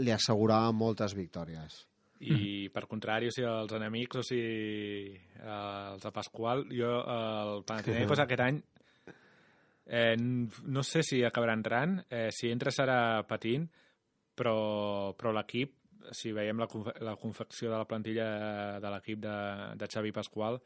[0.05, 1.85] li assegurava moltes victòries.
[2.21, 7.57] I per contrari, o sigui, els enemics, o sigui, eh, els de Pasqual, jo, eh,
[7.57, 8.63] el Panathinaikos aquest any
[9.87, 13.67] eh, no sé si acabarà entrant, eh, si entra serà patint,
[14.35, 15.75] però, però l'equip,
[16.13, 19.37] si veiem la, confe- la confecció de la plantilla de l'equip de,
[19.77, 20.61] de Xavi Pasqual,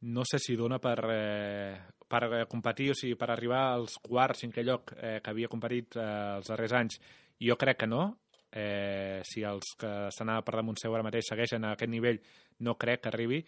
[0.00, 4.42] no sé si dona per, eh, per eh, competir, o sigui, per arribar als quarts,
[4.44, 7.00] cinquè lloc eh, que havia competit eh, els darrers anys.
[7.40, 8.19] Jo crec que no.
[8.52, 12.20] Eh, si els que estan a per damunt seu ara mateix segueixen a aquest nivell,
[12.66, 13.44] no crec que arribi.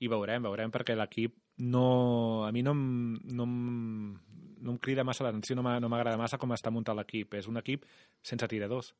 [0.00, 1.34] I veurem, veurem, perquè l'equip
[1.66, 2.44] no...
[2.46, 6.54] A mi no, no, no em crida massa l'atenció, no m'a- no m'agrada massa com
[6.54, 7.34] està muntat l'equip.
[7.34, 7.84] És un equip
[8.22, 8.92] sense tiradors.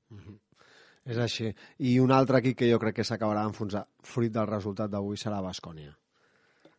[1.06, 1.52] És així.
[1.78, 5.38] I un altre equip que jo crec que s'acabarà d'enfonsar, fruit del resultat d'avui, serà
[5.40, 5.94] Bascònia.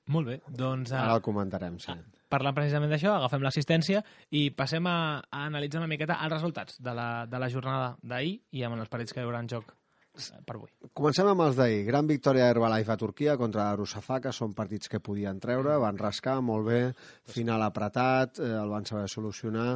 [0.09, 1.93] Molt bé, doncs Ara uh, el comentarem, sí.
[2.31, 4.01] parlant precisament d'això, agafem l'assistència
[4.33, 8.39] i passem a, a analitzar una miqueta els resultats de la, de la jornada d'ahir
[8.57, 10.71] i amb els partits que hi haurà en joc eh, per avui.
[10.97, 11.83] Comencem amb els d'ahir.
[11.91, 14.33] Gran victòria d'Herbalife a Turquia contra la Rusafaka.
[14.33, 16.83] Són partits que podien treure, van rascar molt bé,
[17.29, 19.71] final apretat, eh, el van saber solucionar.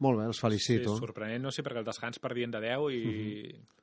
[0.00, 0.96] Molt bé, els felicito.
[0.96, 3.04] Sí, sorprenent, no sé, perquè el descans perdien de 10 i...
[3.54, 3.79] Ah, o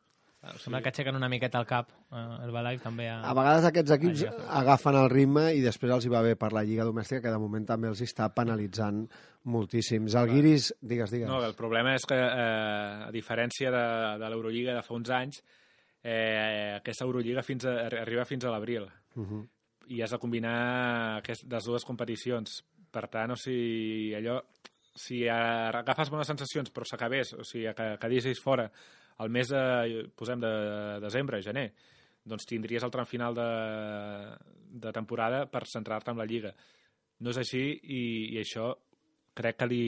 [0.57, 1.89] Sembla que aixequen una miqueta el cap.
[2.11, 3.19] Eh, el Balai també ha...
[3.21, 6.51] A vegades aquests equips Ah, agafen el ritme i després els hi va bé per
[6.53, 9.05] la Lliga Domèstica, que de moment també els està penalitzant
[9.45, 10.07] moltíssim.
[10.07, 11.29] Zalgiris, digues, digues.
[11.29, 13.85] No, el problema és que, eh, a diferència de,
[14.21, 15.43] de l'Eurolliga de fa uns anys,
[16.03, 19.47] eh, aquesta Eurolliga fins a, arriba fins a l'abril Uh -huh.
[19.87, 22.63] i has de combinar aquest, les dues competicions.
[22.91, 24.41] Per tant, o sigui, allò,
[24.93, 28.71] si agafes bones sensacions però s'acabés, o sigui, que quedessis fora
[29.23, 30.51] el mes de, posem, de
[31.03, 31.71] desembre, gener,
[32.27, 33.47] doncs tindries el tram final de,
[34.83, 36.53] de temporada per centrar-te en la Lliga.
[37.23, 38.01] No és així i,
[38.35, 38.73] i això
[39.37, 39.83] crec que li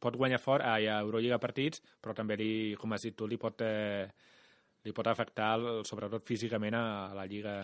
[0.00, 3.38] pot guanyar fort a, a Eurolliga partits, però també, li, com has dit tu, li
[3.40, 4.06] pot, eh,
[4.86, 7.56] li pot afectar, el, sobretot físicament, a, la Lliga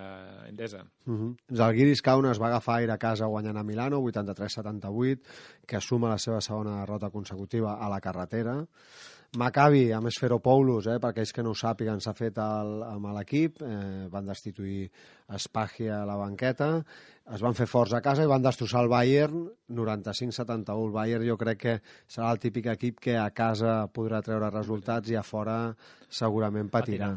[0.49, 0.83] endesa.
[1.07, 1.31] Uh -huh.
[1.57, 5.21] Zalgiris Kaunas va agafar aire a casa guanyant a Milano, 83-78,
[5.67, 8.67] que suma la seva segona derrota consecutiva a la carretera.
[9.33, 13.63] Maccabi, amb Esferopoulos, eh, per aquells que no ho sàpiguen, s'ha fet el, amb l'equip,
[13.65, 14.91] eh, van destituir
[15.41, 16.69] Spagia a la banqueta,
[17.33, 20.77] es van fer forts a casa i van destrossar el Bayern 95-71.
[20.85, 25.09] El Bayern jo crec que serà el típic equip que a casa podrà treure resultats
[25.09, 25.57] i a fora
[26.11, 27.15] segurament patirà.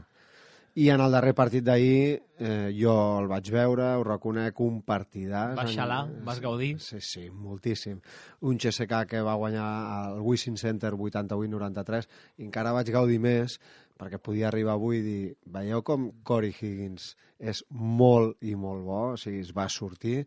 [0.76, 5.54] I en el darrer partit d'ahir eh, jo el vaig veure, ho reconec, un partidàs.
[5.56, 6.74] Vas xalar, vas gaudir.
[6.84, 8.02] Sí, sí, moltíssim.
[8.44, 9.70] Un CSK que va guanyar
[10.10, 12.10] el Wishing Center 88-93
[12.42, 13.56] i encara vaig gaudir més
[14.00, 15.22] perquè podia arribar avui i dir,
[15.56, 20.18] veieu com Corey Higgins és molt i molt bo, o sigui, es va sortir,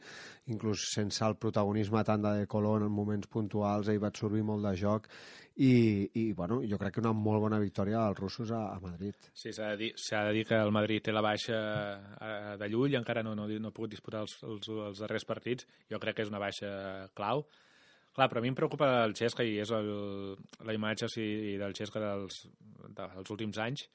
[0.52, 4.64] inclús sense el protagonisme tant de De Colón en moments puntuals, ell va absorbir molt
[4.64, 5.08] de joc,
[5.58, 9.16] i, i bueno, jo crec que una molt bona victòria als russos a, a Madrid.
[9.34, 11.58] Sí, s'ha de, dir, de dir que el Madrid té la baixa
[12.14, 15.66] eh, de Llull, encara no, no, no ha pogut disputar els, els, els darrers partits.
[15.90, 16.70] Jo crec que és una baixa
[17.18, 17.42] clau.
[18.18, 19.88] Clar, però a mi em preocupa el Xesca i és el,
[20.66, 22.42] la imatge o sigui, del Xesca dels,
[22.90, 23.86] dels últims anys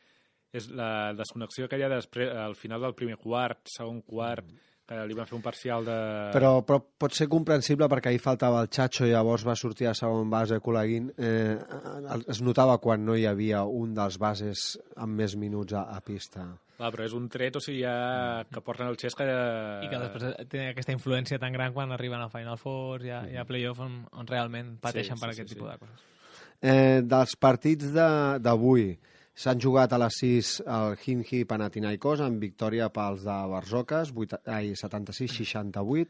[0.54, 4.52] és la desconnexió que hi ha després, al final del primer quart, segon quart,
[4.86, 5.96] que li van fer un parcial de...
[6.36, 9.96] Però, però pot ser comprensible perquè ahir faltava el Chacho i llavors va sortir a
[9.98, 11.10] segon base Colaguin.
[11.18, 11.56] Eh,
[12.36, 16.46] es notava quan no hi havia un dels bases amb més minuts a, a pista.
[16.78, 19.26] Clar, però és un tret, o sigui, ja que porten el Xesca...
[19.30, 19.42] Ja...
[19.86, 23.22] I que després té aquesta influència tan gran quan arriben a Final Four i a,
[23.30, 25.74] i a playoff on, on realment pateixen Sí, per sí, aquest sí, tipus sí.
[25.74, 26.00] de coses.
[26.64, 28.88] Eh, dels partits de- d'avui,
[29.36, 36.08] s'han jugat a les 6 el Himki Panathinaikos amb victòria pels de Barzocas, 76-68,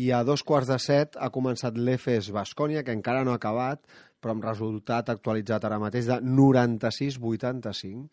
[0.00, 3.82] i a dos quarts de set ha començat l'Efes Bascònia, que encara no ha acabat,
[4.20, 8.08] però amb resultat actualitzat ara mateix de 96-85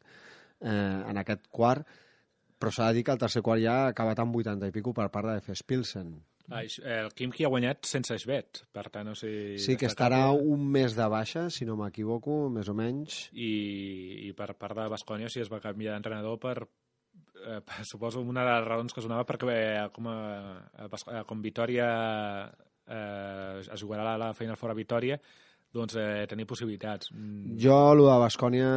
[0.62, 1.86] eh, en aquest quart,
[2.58, 4.94] però s'ha de dir que el tercer quart ja ha acabat amb 80 i pico
[4.98, 6.16] per part d'Efes Pilsen.
[6.48, 9.58] Ah, el Kimki ha guanyat sense Esbet, per tant, o sigui...
[9.60, 13.26] Sí, que estarà un mes de baixa, si no m'equivoco, més o menys.
[13.36, 13.52] I,
[14.30, 16.56] i per part de Bascònia, o sigui, es va canviar d'entrenador per,
[17.44, 17.60] eh,
[17.92, 21.90] suposo, una de les raons que sonava perquè eh, com, a, a, eh, com Vitoria
[22.88, 25.20] eh, es jugarà la, la Final Four a Vitoria,
[25.78, 27.12] doncs eh, tenir possibilitats.
[27.14, 28.70] Mm, Jo, el de Bascònia,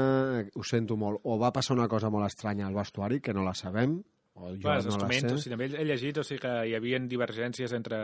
[0.55, 1.25] ho sento molt.
[1.25, 3.99] O va passar una cosa molt estranya al vestuari, que no la sabem,
[4.41, 5.33] o jo Clar, no la o sé.
[5.43, 7.99] sigui, també he llegit o sigui, que hi havia divergències entre,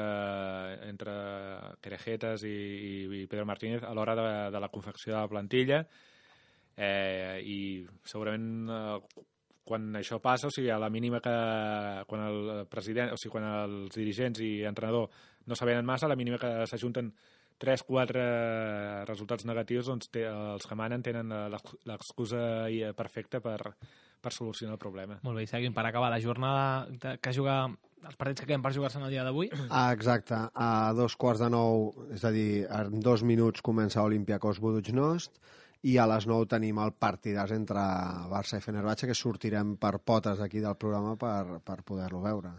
[0.88, 1.14] entre
[1.80, 5.86] Querejetas i, i, i Pedro Martínez a l'hora de, de la confecció de la plantilla
[6.76, 7.58] eh, i
[8.04, 9.24] segurament eh,
[9.66, 11.32] quan això passa, o sigui, a la mínima que
[12.06, 15.08] quan el president, o sigui, quan els dirigents i entrenador
[15.46, 17.10] no s'avenen massa, a la mínima que s'ajunten
[17.58, 18.24] 3, 4
[19.08, 23.58] resultats negatius, doncs té, els que manen tenen eh, l'ex- l'excusa eh, perfecta per,
[24.20, 25.18] per solucionar el problema.
[25.24, 27.62] Molt bé, i seguim per acabar la jornada de, que juga
[28.06, 29.48] els partits que queden per jugar-se en el dia d'avui.
[29.70, 30.36] Ah, exacte.
[30.54, 35.40] A dos quarts de nou, és a dir, en dos minuts comença Olympiacos Budućnost
[35.86, 37.80] i a les nou tenim el partidàs entre
[38.30, 42.52] Barça i Fenerbahçe que sortirem per potes aquí del programa per, per poder-lo veure.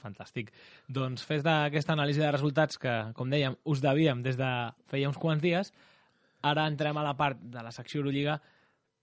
[0.00, 0.52] Fantàstic.
[0.88, 4.50] Doncs fes d'aquesta anàlisi de resultats que, com dèiem, us devíem des de
[4.90, 5.72] feia uns quants dies,
[6.42, 8.40] ara entrem a la part de la secció Eurolliga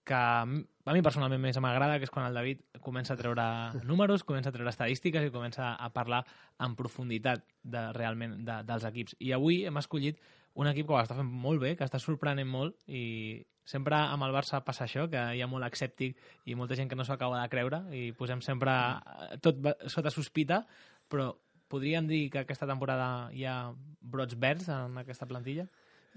[0.08, 3.44] que a mi personalment més m'agrada, que és quan el David comença a treure
[3.84, 6.22] números, comença a treure estadístiques i comença a parlar
[6.64, 9.18] en profunditat de, realment de, dels equips.
[9.20, 10.22] I avui hem escollit
[10.58, 14.24] un equip que ho està fent molt bé, que està sorprenent molt i sempre amb
[14.26, 16.16] el Barça passa això, que hi ha molt escèptic
[16.48, 19.60] i molta gent que no s'ho acaba de creure i posem sempre eh, tot
[19.92, 20.62] sota sospita,
[21.08, 21.30] però
[21.68, 23.58] podríem dir que aquesta temporada hi ha
[24.00, 25.68] brots verds en aquesta plantilla?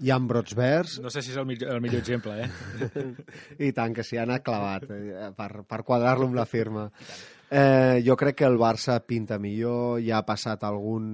[0.02, 2.48] Hi ha brots verds, No sé si és el millor, el millor exemple, eh?
[3.68, 6.88] i tant, que s'hi ha anat clavat, eh, per, per quadrar-lo amb la firma.
[7.52, 11.06] Eh, jo crec que el Barça pinta millor, ja ha passat algun,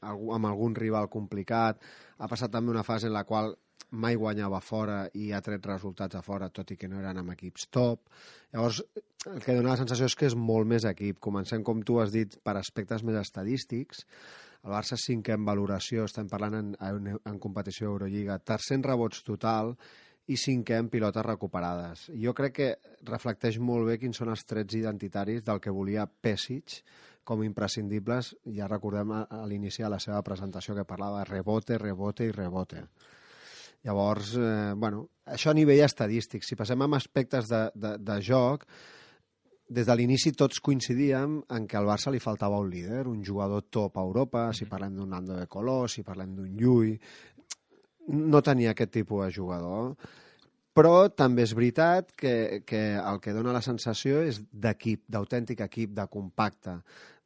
[0.00, 1.84] algú, amb algun rival complicat,
[2.18, 3.54] ha passat també una fase en la qual
[3.90, 7.32] mai guanyava fora i ha tret resultats a fora, tot i que no eren amb
[7.32, 8.10] equips top.
[8.52, 8.82] Llavors,
[9.30, 11.20] el que dona la sensació és que és molt més equip.
[11.24, 14.04] Comencem, com tu has dit, per aspectes més estadístics.
[14.64, 18.84] El Barça és cinquè en valoració, estem parlant en, en, en competició Eurolliga, tercer en
[18.84, 19.76] rebots total
[20.28, 22.08] i cinquè en pilotes recuperades.
[22.20, 22.72] Jo crec que
[23.08, 26.82] reflecteix molt bé quins són els trets identitaris del que volia Pesic
[27.28, 28.32] com imprescindibles.
[28.56, 32.34] Ja recordem a, a l'inici de la seva presentació que parlava de rebote, rebote i
[32.34, 32.86] rebote.
[33.84, 36.44] Llavors, eh, bueno, això a nivell estadístic.
[36.44, 38.64] Si passem amb aspectes de, de, de joc,
[39.68, 43.66] des de l'inici tots coincidíem en que al Barça li faltava un líder, un jugador
[43.70, 46.96] top a Europa, si parlem d'un Nando de Color, si parlem d'un Llull...
[48.08, 49.90] No tenia aquest tipus de jugador.
[50.72, 55.92] Però també és veritat que, que el que dona la sensació és d'equip, d'autèntic equip,
[55.92, 56.78] de compacte.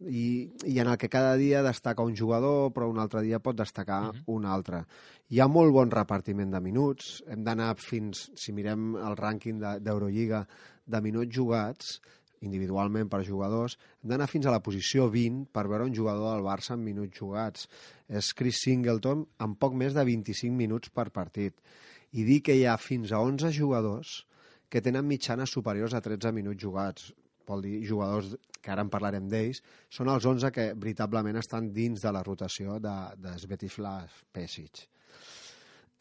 [0.08, 3.56] I, I en el que cada dia destaca un jugador, però un altre dia pot
[3.56, 4.22] destacar uh -huh.
[4.26, 4.84] un altre.
[5.28, 7.22] Hi ha molt bon repartiment de minuts.
[7.26, 10.46] Hem d'anar fins, si mirem el rànquing de- d'Eurolliga,
[10.86, 12.00] de, de minuts jugats,
[12.42, 16.44] individualment per jugadors, hem d'anar fins a la posició 20 per veure un jugador del
[16.44, 17.68] Barça en minuts jugats.
[18.08, 21.54] És Chris Singleton amb poc més de 25 minuts per partit.
[22.12, 24.26] I dir que hi ha fins a 11 jugadors
[24.68, 27.12] que tenen mitjanes superiors a 13 minuts jugats.
[27.48, 32.00] Vol dir jugadors que ara en parlarem d'ells, són els 11 que veritablement estan dins
[32.04, 34.86] de la rotació de, de Svetislav Pesic.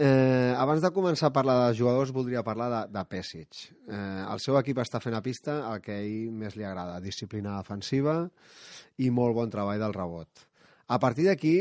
[0.02, 3.66] Eh, abans de començar a parlar de jugadors, voldria parlar de, de Pesic.
[3.90, 7.02] Eh, el seu equip està fent a pista el que a ell més li agrada,
[7.04, 8.16] disciplina defensiva
[8.98, 10.46] i molt bon treball del rebot.
[10.90, 11.56] A partir d'aquí,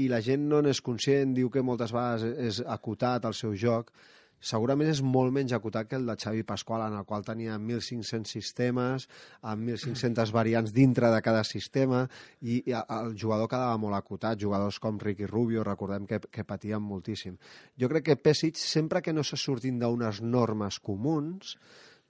[0.00, 3.92] i la gent no n'és conscient, diu que moltes vegades és acotat el seu joc,
[4.40, 8.24] segurament és molt menys acotat que el de Xavi Pasqual, en el qual tenia 1.500
[8.32, 9.06] sistemes,
[9.42, 12.06] amb 1.500 variants dintre de cada sistema,
[12.40, 14.40] i, i el jugador quedava molt acotat.
[14.40, 17.36] Jugadors com Ricky Rubio, recordem que, que patien moltíssim.
[17.76, 21.54] Jo crec que Pesic, sempre que no se surtin d'unes normes comuns,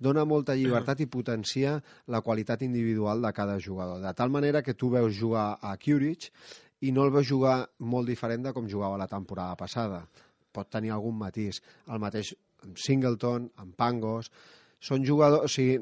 [0.01, 1.77] dona molta llibertat i potencia
[2.09, 4.01] la qualitat individual de cada jugador.
[4.01, 6.31] De tal manera que tu veus jugar a Curich
[6.81, 10.07] i no el veus jugar molt diferent de com jugava la temporada passada
[10.53, 11.63] pot tenir algun matís.
[11.89, 12.35] El mateix
[12.65, 14.31] amb Singleton, amb Pangos...
[14.81, 15.45] Són jugadors...
[15.45, 15.75] O sigui,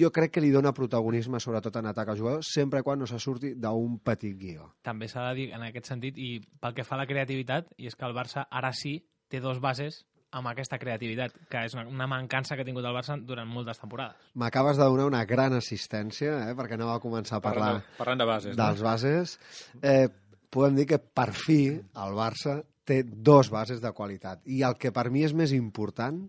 [0.00, 3.20] jo crec que li dona protagonisme, sobretot en atac al jugador, sempre quan no se
[3.22, 4.72] surti d'un petit guió.
[4.82, 7.86] També s'ha de dir en aquest sentit, i pel que fa a la creativitat, i
[7.86, 8.96] és que el Barça ara sí
[9.30, 10.00] té dos bases
[10.34, 13.78] amb aquesta creativitat, que és una, una mancança que ha tingut el Barça durant moltes
[13.80, 14.16] temporades.
[14.40, 17.98] M'acabes de donar una gran assistència, eh, perquè anava a començar a parlar Parlant de,
[18.00, 18.58] parlant de bases.
[18.58, 19.36] dels bases.
[19.80, 20.08] Eh,
[20.50, 24.40] podem dir que per fi el Barça té dos bases de qualitat.
[24.48, 26.24] I el que per mi és més important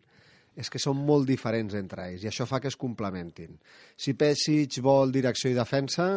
[0.59, 3.55] és que són molt diferents entre ells i això fa que es complementin.
[3.95, 6.09] Si Pesic vol direcció i defensa,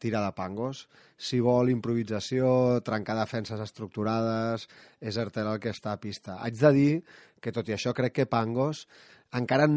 [0.00, 0.86] tira de pangos.
[1.16, 4.66] Si vol improvisació, trencar defenses estructurades,
[5.00, 6.38] és Ertel el que està a pista.
[6.44, 6.92] Haig de dir
[7.40, 8.86] que, tot i això, crec que Pangos
[9.36, 9.76] encara en,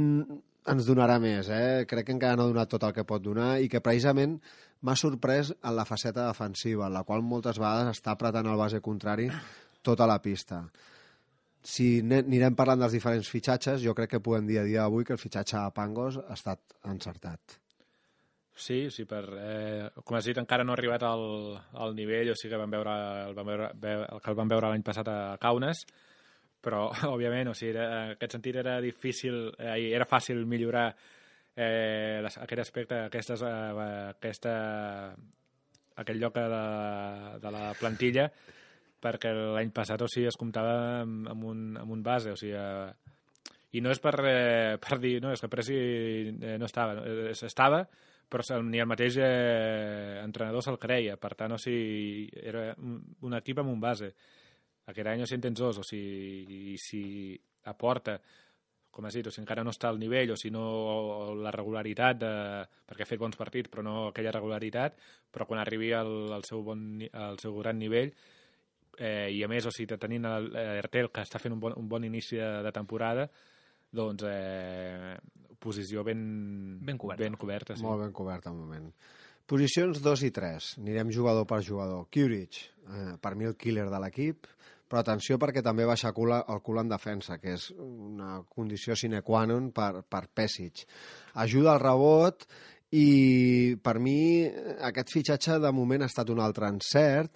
[0.68, 1.52] ens donarà més.
[1.52, 1.86] Eh?
[1.90, 4.38] Crec que encara no ha donat tot el que pot donar i que precisament
[4.84, 8.84] m'ha sorprès en la faceta defensiva, en la qual moltes vegades està apretant el base
[8.84, 9.32] contrari
[9.88, 10.62] tota la pista.
[11.68, 15.16] Si anirem parlant dels diferents fitxatges, jo crec que podem dir a dia d'avui que
[15.16, 17.58] el fitxatge a Pangos ha estat encertat.
[18.58, 21.24] Sí, sí, per, eh, com has dit, encara no ha arribat al,
[21.78, 22.94] al nivell, o sigui que vam veure,
[23.28, 23.68] el, vam veure,
[24.16, 25.84] el que el vam veure l'any passat a Kaunas,
[26.66, 32.18] però, òbviament, o sigui, era, en aquest sentit era difícil, eh, era fàcil millorar eh,
[32.26, 34.56] les, aquest aspecte, aquestes, eh, aquesta,
[36.02, 36.64] aquest lloc de,
[37.46, 38.26] de la plantilla,
[39.04, 42.56] perquè l'any passat o sigui, es comptava amb, amb, un, amb un base, o sigui,
[42.58, 43.16] eh,
[43.78, 47.36] i no és per, eh, per dir, no, és que Presi eh, no estava, eh,
[47.36, 47.84] estava,
[48.28, 53.38] però ni el mateix eh, entrenador se'l creia, per tant, o sigui, era un, un
[53.38, 54.12] equip amb un base.
[54.88, 57.02] Aquest any o sigui, en tens dos, o sigui, i si
[57.68, 58.18] aporta
[58.98, 60.64] com has dit, o sigui, encara no està al nivell, o si no
[61.38, 62.32] la regularitat, de,
[62.90, 64.98] perquè ha fet bons partits, però no aquella regularitat,
[65.30, 66.82] però quan arribi al, al, seu, bon,
[67.14, 68.10] al seu gran nivell,
[68.98, 72.04] eh, i a més, o sigui, tenint l'Ertel, que està fent un bon, un bon
[72.08, 73.28] inici de, de temporada,
[73.94, 75.16] doncs eh,
[75.60, 77.24] posició ben, Ben coberta.
[77.24, 77.86] Ben coberta sí.
[77.86, 78.92] Molt ben coberta, al moment.
[79.48, 80.74] Posicions 2 i 3.
[80.82, 82.08] Anirem jugador per jugador.
[82.12, 84.50] Curich, eh, per mi el killer de l'equip,
[84.88, 89.22] però atenció perquè també baixa cul, el cul en defensa, que és una condició sine
[89.24, 90.86] qua non per, per Pesic.
[91.44, 92.48] Ajuda al rebot
[92.96, 94.48] i per mi
[94.88, 97.36] aquest fitxatge de moment ha estat un altre encert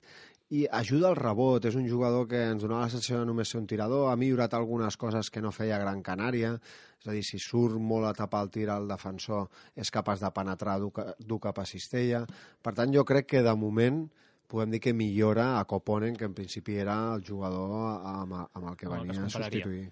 [0.51, 3.61] i ajuda al rebot, és un jugador que ens donava la sensació de només ser
[3.61, 6.57] un tirador, ha millorat algunes coses que no feia Gran Canària,
[7.01, 9.47] és a dir, si surt molt a tapar el tir al defensor
[9.79, 12.25] és capaç de penetrar dur, dur cap a cistella.
[12.61, 14.03] Per tant, jo crec que de moment
[14.51, 18.75] podem dir que millora a Coponen, que en principi era el jugador amb, amb el
[18.75, 19.87] que el que venia es a substituir.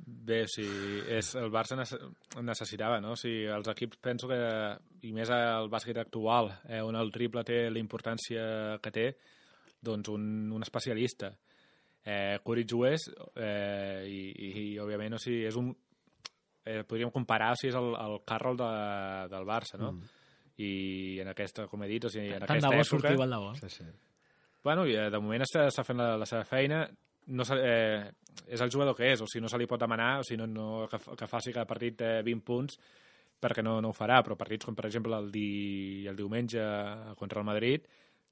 [0.00, 0.62] Bé, sí,
[1.10, 1.98] és, el Barça nece-
[2.40, 3.16] necessitava, no?
[3.16, 4.38] O sigui, els equips penso que,
[5.02, 9.08] i més el bàsquet actual, eh, on el triple té la importància que té,
[9.82, 11.32] doncs un, un especialista.
[12.04, 15.72] Eh, Curic ho és, eh, i, i, i, òbviament, o sigui, és un...
[16.64, 18.70] Eh, podríem comparar o si és el, el Carroll de,
[19.32, 19.92] del Barça, no?
[19.96, 20.16] Mm.
[20.60, 20.70] I
[21.22, 23.12] en aquesta, com he dit, o sigui, en Tant aquesta època...
[23.16, 23.52] igual de bo.
[23.56, 23.86] Sí, sí.
[24.62, 26.82] Bueno, i eh, de moment està, està fent la, la seva feina.
[27.32, 28.10] No se, eh,
[28.52, 30.48] és el jugador que és, o sigui, no se li pot demanar o sigui, no,
[30.52, 32.76] no, que, fa- que faci cada partit eh, 20 punts
[33.40, 36.60] perquè no, no ho farà, però partits com, per exemple, el, di, el diumenge
[37.16, 37.86] contra el Madrid,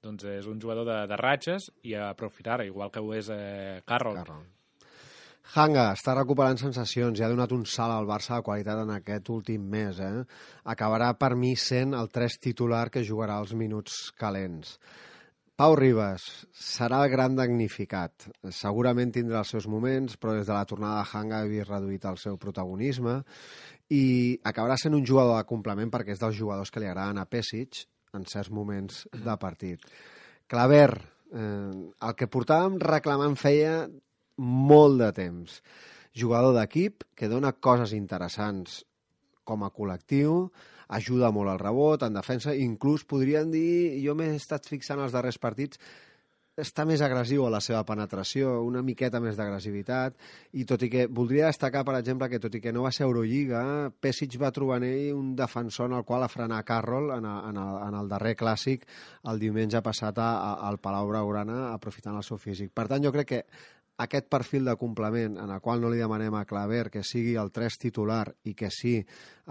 [0.04, 3.80] doncs és un jugador de, de ratxes i a aprofitar, igual que ho és eh,
[3.88, 4.20] Carroll.
[4.22, 4.46] Carroll.
[5.48, 9.30] Hanga està recuperant sensacions i ha donat un salt al Barça de qualitat en aquest
[9.32, 9.96] últim mes.
[10.04, 10.24] Eh?
[10.68, 14.76] Acabarà per mi sent el 3 titular que jugarà els minuts calents.
[15.58, 18.28] Pau Ribas serà el gran damnificat.
[18.54, 22.04] Segurament tindrà els seus moments, però des de la tornada de Hanga ha vist reduït
[22.06, 23.22] el seu protagonisme
[23.88, 24.04] i
[24.44, 27.88] acabarà sent un jugador de complement perquè és dels jugadors que li agraden a Pesic
[28.18, 29.86] en certs moments de partit.
[30.50, 30.90] Claver,
[31.32, 31.72] eh,
[32.08, 33.86] el que portàvem reclamant feia
[34.38, 35.60] molt de temps.
[36.18, 38.82] Jugador d'equip que dona coses interessants
[39.48, 40.48] com a col·lectiu,
[40.88, 45.40] ajuda molt al rebot, en defensa, inclús podríem dir, jo m'he estat fixant els darrers
[45.40, 45.80] partits,
[46.58, 50.16] està més agressiu a la seva penetració, una miqueta més d'agressivitat,
[50.58, 53.06] i tot i que voldria destacar, per exemple, que tot i que no va ser
[53.06, 53.62] Eurolliga,
[54.02, 57.38] Pesic va trobar en ell un defensor en el qual a frenar Carroll en, a,
[57.50, 58.86] en, el, en el darrer clàssic
[59.30, 62.74] el diumenge passat a, a, al Palau Blaugrana, aprofitant el seu físic.
[62.74, 63.42] Per tant, jo crec que
[63.98, 67.50] aquest perfil de complement en el qual no li demanem a Claver que sigui el
[67.54, 68.96] 3 titular i que sí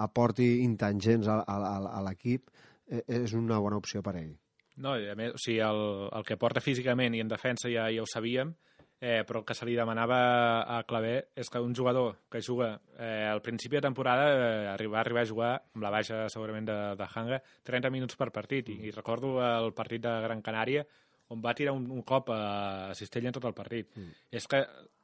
[0.08, 2.52] aporti intangents a, a, a, a l'equip
[2.88, 4.36] eh, és una bona opció per a ell.
[4.84, 8.04] No, a més, o sigui, el, el que porta físicament i en defensa ja, ja
[8.04, 8.54] ho sabíem,
[9.00, 10.20] eh, però el que se li demanava
[10.74, 15.02] a Clavé és que un jugador que juga eh, al principi de temporada eh, arribar,
[15.02, 18.80] arribar a jugar amb la baixa segurament de, de Hanga 30 minuts per partit i,
[18.90, 20.86] i recordo el partit de Gran Canària
[21.30, 23.90] on va tirar un, un cop a Cistella en tot el partit.
[23.98, 24.14] Mm.
[24.40, 24.62] És que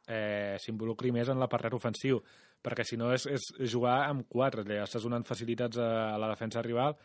[0.07, 2.21] eh, s'involucri més en l'apartat ofensiu,
[2.63, 6.31] perquè si no és, és jugar amb quatre, li estàs donant facilitats a, a la
[6.31, 6.95] defensa rival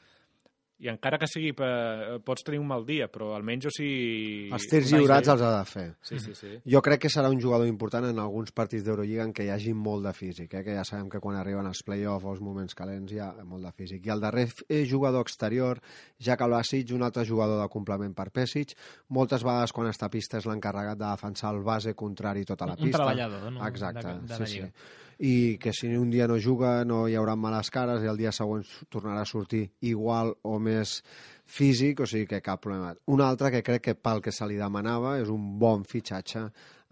[0.79, 4.49] i encara que sigui per, pots tenir un mal dia, però almenys o sigui...
[4.55, 5.87] Els tirs lliurats els ha de fer.
[6.07, 6.51] Sí, sí, sí.
[6.71, 9.73] Jo crec que serà un jugador important en alguns partits d'Eurolliga en què hi hagi
[9.75, 10.63] molt de físic, eh?
[10.63, 13.67] que ja sabem que quan arriben els play-offs o els moments calents hi ha molt
[13.67, 14.07] de físic.
[14.07, 15.81] I el darrer eh, jugador exterior,
[16.19, 18.77] Jack Albasic, un altre jugador de complement per Pesic,
[19.11, 22.79] moltes vegades quan està a pista és l'encarregat de defensar el base contrari tota la
[22.79, 23.03] Un pista.
[23.03, 23.67] treballador, no?
[23.67, 27.35] Exacte, De- de sí, sí i que si un dia no juga no hi haurà
[27.37, 28.63] males cares i el dia següent
[28.93, 31.01] tornarà a sortir igual o més
[31.49, 32.95] físic, o sigui que cap problema.
[33.07, 36.45] Un altre que crec que pel que se li demanava és un bon fitxatge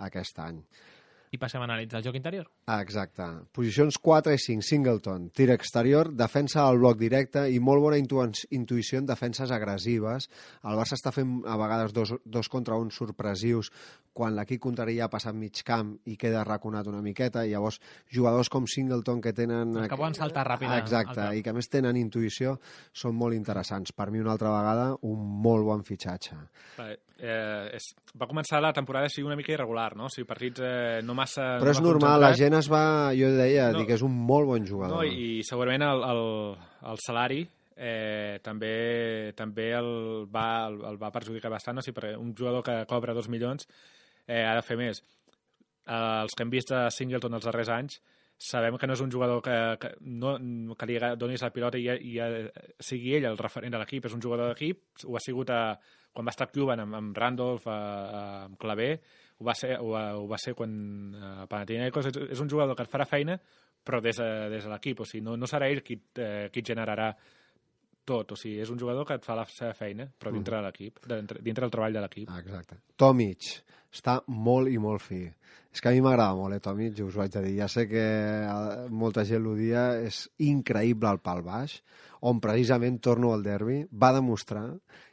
[0.09, 0.63] aquest any.
[1.37, 2.49] I passem a analitzar el joc interior.
[2.65, 3.27] Ah, exacte.
[3.53, 5.29] Posicions 4 i 5, Singleton.
[5.37, 8.23] Tir exterior, defensa al bloc directe i molt bona intu
[8.57, 10.31] intuïció en defenses agressives.
[10.65, 13.71] El Barça està fent a vegades dos, dos contra uns sorpresius
[14.17, 17.79] quan l'equip contrari ja ha passat mig camp i queda raconat una miqueta i llavors
[18.13, 19.77] jugadors com Singleton que tenen...
[19.77, 22.57] Els que poden saltar ràpid Exacte, i que a més tenen intuïció
[22.97, 23.93] són molt interessants.
[23.93, 26.39] Per mi una altra vegada un molt bon fitxatge.
[27.17, 30.09] Eh, és, va començar la temporada així una mica irregular, no?
[30.09, 31.26] O sigui, partits eh, no massa...
[31.35, 32.85] Però no és massa normal, la gent es va,
[33.19, 33.85] jo deia, No.
[33.89, 34.97] que és un molt bon jugador.
[34.97, 36.23] No, i, i segurament el, el,
[36.93, 37.43] el salari
[37.77, 39.91] eh, també també el
[40.33, 43.69] va, el, el va perjudicar bastant, o sigui, perquè un jugador que cobra dos milions
[44.27, 45.03] eh, ha de fer més.
[45.87, 48.01] Eh, els que hem vist a Singleton els darrers anys
[48.37, 50.35] sabem que no és un jugador que, que, no,
[50.77, 52.19] que li donis la pilota i, i
[52.85, 55.79] sigui ell el referent de l'equip, és un jugador d'equip, ho ha sigut a,
[56.13, 58.91] quan va estar a Cuban amb, amb Randolph, a, a, amb Clavé,
[59.39, 60.73] ho va ser, ho, va- ho va ser quan
[61.21, 63.39] a Panathinaikos, és, és un jugador que et farà feina,
[63.87, 66.61] però des de, des de l'equip, o sigui, no, no serà ell qui, eh, qui
[66.65, 67.11] et generarà
[68.07, 70.63] tot, o sigui, és un jugador que et fa la seva feina, però dintre de
[70.69, 72.31] l'equip, dintre, dintre del treball de l'equip.
[72.31, 72.79] Ah, exacte.
[72.97, 73.49] Tomic
[73.93, 75.25] està molt i molt fi.
[75.75, 77.57] És que a mi m'agrada molt, eh, Tomic, us ho haig de dir.
[77.59, 78.01] Ja sé que
[78.47, 81.81] eh, molta gent l'odia, és increïble el pal baix,
[82.23, 84.69] on precisament torno al derbi, va demostrar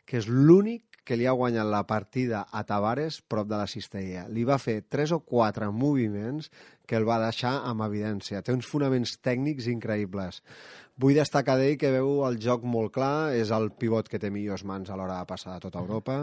[0.05, 4.25] que és l'únic que li ha guanyat la partida a Tavares prop de la cistella.
[4.31, 6.49] Li va fer tres o quatre moviments
[6.87, 8.41] que el va deixar amb evidència.
[8.41, 10.41] Té uns fonaments tècnics increïbles.
[10.99, 14.63] Vull destacar d'ell que veu el joc molt clar, és el pivot que té millors
[14.63, 16.19] mans a l'hora de passar de tota Europa,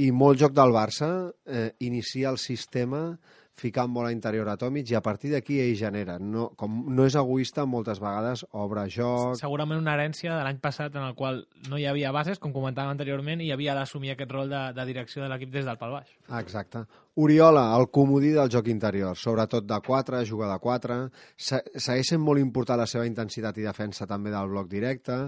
[0.00, 1.10] i molt joc del Barça,
[1.46, 3.18] eh, inicia el sistema
[3.60, 6.18] ficant interior a Tomic i a partir d'aquí ell genera.
[6.18, 9.36] No, com no és egoista, moltes vegades obre joc...
[9.40, 12.94] Segurament una herència de l'any passat en el qual no hi havia bases, com comentàvem
[12.94, 16.12] anteriorment, i havia d'assumir aquest rol de, de direcció de l'equip des del pal baix.
[16.40, 16.84] Exacte.
[17.20, 21.00] Oriola, el comodí del joc interior, sobretot de 4, juga de 4,
[21.36, 25.26] se segueix sent molt important la seva intensitat i defensa també del bloc directe,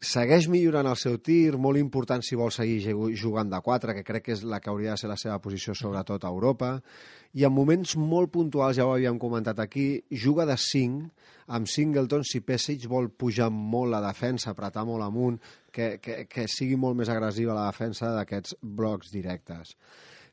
[0.00, 4.04] segueix millorant el seu tir, molt important si vol seguir ju- jugant de 4, que
[4.04, 6.80] crec que és la que hauria de ser la seva posició sobretot a Europa,
[7.34, 11.08] i en moments molt puntuals, ja ho havíem comentat aquí, juga de 5,
[11.48, 15.40] amb Singleton, si Pesic vol pujar molt la defensa, apretar molt amunt,
[15.72, 19.76] que, que, que sigui molt més agressiva la defensa d'aquests blocs directes.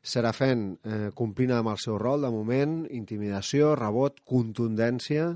[0.04, 5.30] Serafent eh, complint amb el seu rol de moment, intimidació, rebot, contundència,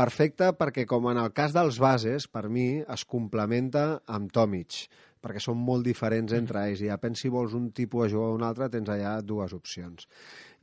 [0.00, 4.86] perfecte perquè com en el cas dels bases, per mi es complementa amb Tomic,
[5.20, 8.38] perquè són molt diferents entre ells i depèn si vols un tipus de jugador o
[8.38, 10.08] un altre, tens allà dues opcions.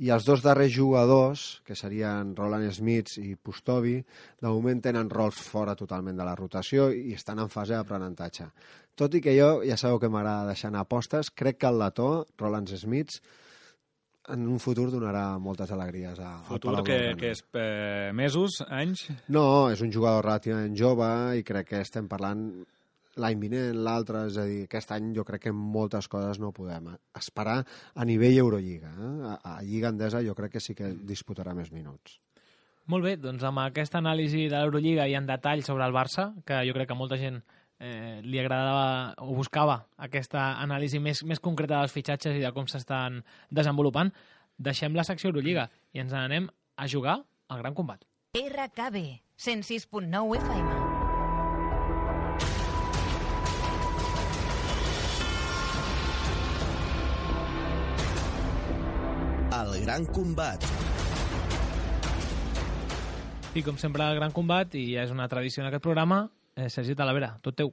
[0.02, 3.98] I els dos darrers jugadors, que serien Roland Smith i Pustovi,
[4.42, 8.50] de moment tenen rols fora totalment de la rotació i estan en fase d'aprenentatge.
[8.98, 12.26] Tot i que jo, ja sabeu que m'agrada deixar anar apostes, crec que el letó,
[12.42, 13.22] Roland Smith,
[14.34, 18.62] en un futur donarà moltes alegries a, al Futur Palau que, que és eh, mesos,
[18.68, 19.08] anys...
[19.32, 21.08] No, és un jugador relativament jove
[21.40, 22.50] i crec que estem parlant
[23.18, 26.92] l'any vinent, l'altre, és a dir, aquest any jo crec que moltes coses no podem
[27.18, 28.94] esperar a nivell Eurolliga.
[28.94, 29.12] Eh?
[29.32, 32.20] A, a Lliga Endesa jo crec que sí que disputarà més minuts.
[32.88, 36.62] Molt bé, doncs amb aquesta anàlisi de l'Eurolliga i en detall sobre el Barça, que
[36.70, 37.42] jo crec que molta gent
[37.80, 42.68] eh, li agradava o buscava aquesta anàlisi més, més concreta dels fitxatges i de com
[42.70, 44.12] s'estan desenvolupant,
[44.58, 48.04] deixem la secció Eurolliga i ens n'anem a jugar al gran combat.
[48.38, 50.70] RKB 106.9 FM.
[59.58, 60.62] El gran combat.
[63.58, 66.28] I com sempre, el gran combat, i ja és una tradició en aquest programa,
[66.58, 67.72] eh, Sergi Talavera, tot teu.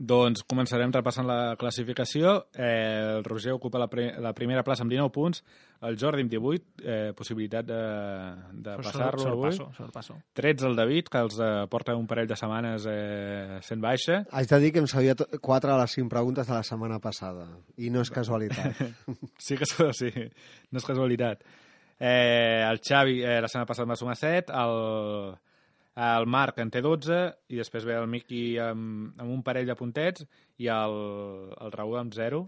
[0.00, 2.46] Doncs començarem repassant la classificació.
[2.56, 5.42] Eh, el Roger ocupa la, pre la primera plaça amb 19 punts,
[5.84, 7.80] el Jordi amb 18, eh, possibilitat de,
[8.64, 9.52] de passar-lo avui.
[9.52, 10.16] Sorpasso, sorpasso.
[10.40, 14.22] 13 el David, que els eh, porta un parell de setmanes eh, sent baixa.
[14.32, 16.96] Haig de dir que em sabia to- quatre de les cinc preguntes de la setmana
[16.98, 17.44] passada.
[17.76, 18.80] I no és casualitat.
[19.36, 20.08] Sí que sí,
[20.72, 21.44] no és casualitat.
[22.00, 25.36] Eh, el Xavi eh, la setmana passada va sumar 7, el,
[26.00, 27.18] el Marc en té 12,
[27.52, 30.24] i després ve el Miqui amb, amb un parell de puntets,
[30.60, 30.96] i el,
[31.60, 32.40] el Raül amb 0.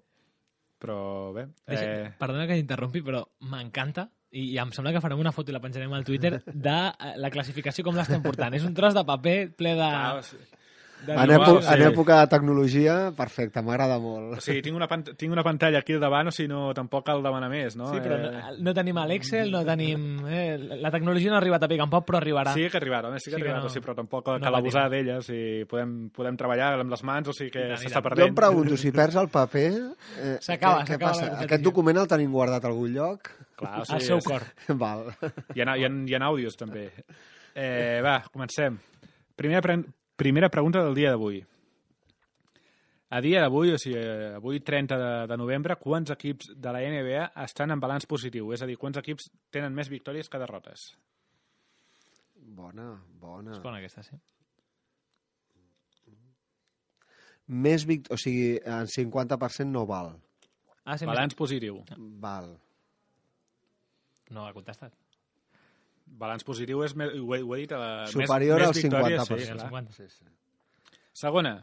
[0.83, 0.99] Però
[1.37, 1.47] bé...
[1.69, 3.21] Deixa, Eh, Perdona que t'interrompi, però
[3.53, 6.77] m'encanta i, i em sembla que farem una foto i la penjarem al Twitter de
[6.91, 8.57] eh, la classificació com l'estem portant.
[8.57, 9.91] És un tros de paper ple de
[11.03, 11.69] En, Igual, èpo sí.
[11.75, 14.37] en època de tecnologia, perfecte, m'agrada molt.
[14.39, 17.05] o sigui, tinc una, pant tinc una pantalla aquí al davant, o sigui, no, tampoc
[17.09, 17.89] cal demanar més, no?
[17.91, 20.05] Sí, però Eh, no, no tenim l'Excel, no tenim...
[20.29, 22.53] Eh, la tecnologia no ha arribat a pic en poc, però arribarà.
[22.55, 24.39] Sí que ha arribat, home, sí que Sí ha que no- sí, però tampoc no
[24.41, 28.01] cal abusar d'ella, o sigui, podem, podem treballar amb les mans, o sigui que s'està
[28.03, 28.23] perdent.
[28.23, 29.73] Jo em pregunto, si perds el paper...
[30.23, 31.41] Eh, S'acaba, s'acaba.
[31.43, 33.33] Aquest document el tenim guardat a algun lloc?
[33.59, 34.47] Clar, o Al sigui, seu és- cor.
[34.85, 35.09] Val.
[35.55, 36.93] Hi ha, hi, ha, hi ha àudios, també.
[37.55, 38.79] Eh, va, comencem.
[39.37, 39.81] Primera, pre
[40.17, 41.43] primera pregunta del dia d'avui.
[43.13, 44.01] A dia d'avui, o sigui,
[44.39, 48.55] avui 30 de, de novembre, quants equips de la NBA estan en balanç positiu?
[48.57, 50.87] És a dir, quants equips tenen més victòries que derrotes?
[52.57, 53.53] Bona, bona.
[53.53, 54.17] És bona aquesta, sí.
[57.53, 58.09] Més vict...
[58.15, 60.15] O sigui, en 50% no val.
[60.85, 61.83] Ah, sí, Balanç positiu.
[62.23, 62.55] Val.
[64.33, 64.95] No ha contestat.
[66.19, 68.83] Balanç positiu és, més, ho, he, ho he dit, a la, Superior més, al més
[68.85, 69.39] victòries, 50%.
[69.39, 69.69] Sí, Sí, el clar.
[69.71, 69.97] 50.
[69.97, 70.99] Sí, sí.
[71.23, 71.55] Segona,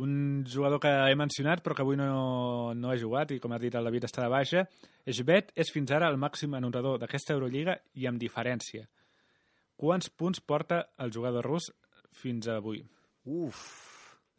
[0.00, 3.62] un jugador que he mencionat però que avui no, no ha jugat i com has
[3.62, 4.64] dit el David està de baixa,
[5.10, 8.86] Esbet és fins ara el màxim anotador d'aquesta Eurolliga i amb diferència.
[9.80, 11.70] Quants punts porta el jugador rus
[12.20, 12.84] fins avui?
[13.24, 13.64] Uf.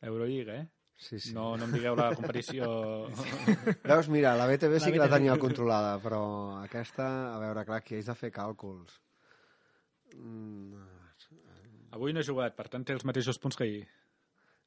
[0.02, 0.68] Eurolliga, eh?
[1.02, 1.32] Sí, sí.
[1.34, 2.68] No, no em digueu la competició...
[3.90, 6.22] Veus, mira, la BTV sí La que la tenia controlada, però
[6.62, 9.00] aquesta, a veure, clar, aquí haig de fer càlculs.
[10.16, 10.88] Mm,
[11.92, 13.88] Avui no ha jugat, per tant té els mateixos punts que ahir.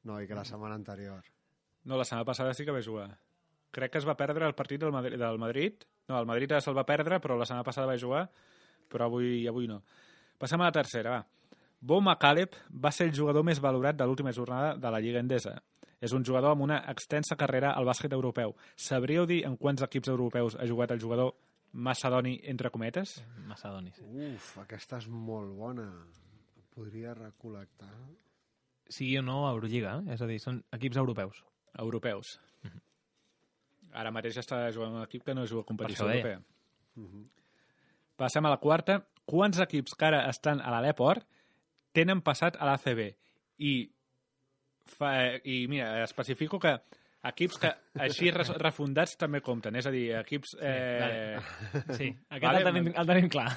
[0.04, 1.24] no, i que la setmana anterior.
[1.84, 3.18] No, la setmana passada sí que va jugar.
[3.70, 5.18] Crec que es va perdre el partit del Madrid.
[5.18, 5.84] Del Madrid.
[6.08, 8.28] No, el Madrid se'l va perdre, però la setmana passada va jugar,
[8.88, 9.82] però avui, avui no.
[10.38, 11.24] Passem a la tercera, va.
[11.80, 15.62] Bo McCaleb va ser el jugador més valorat de l'última jornada de la Lliga Endesa.
[16.00, 18.54] És un jugador amb una extensa carrera al bàsquet europeu.
[18.76, 21.34] Sabríeu dir en quants equips europeus ha jugat el jugador
[21.74, 23.16] macedoni, entre cometes?
[23.48, 24.04] Macedoni, sí.
[24.06, 25.88] Uf, aquesta és molt bona.
[26.74, 27.90] Podria recol·lectar...
[28.94, 30.14] Sí o no a Eurolliga, eh?
[30.14, 31.38] és a dir, són equips europeus.
[31.80, 32.34] Europeus.
[33.94, 36.38] Ara mateix està jugant un equip que no juga a competició Per això deia.
[36.98, 37.30] europea.
[38.20, 39.00] Passem a la quarta.
[39.24, 41.24] Quants equips que ara estan a l'Aleport
[41.96, 43.06] tenen passat a l'ACB?
[43.64, 43.72] I,
[44.90, 45.14] fa,
[45.46, 46.74] I mira, especifico que
[47.30, 47.70] equips que
[48.04, 49.76] així res- refundats també compten.
[49.80, 50.56] És a dir, equips...
[50.60, 51.38] Eh,
[51.96, 53.48] Sí, aquest Vale, el, tenim, el tenim clar.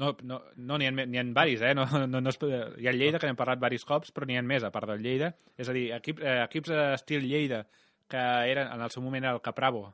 [0.00, 1.72] no, no, no n'hi ha, n'hi ha varis, eh?
[1.78, 4.38] No, no, no es, hi ha el Lleida, que n'hem parlat varis cops, però n'hi
[4.40, 5.32] ha més, a part del Lleida.
[5.56, 7.64] És a dir, equip, eh, equips estil Lleida,
[8.10, 9.86] que eren, en el seu moment era el Capravo,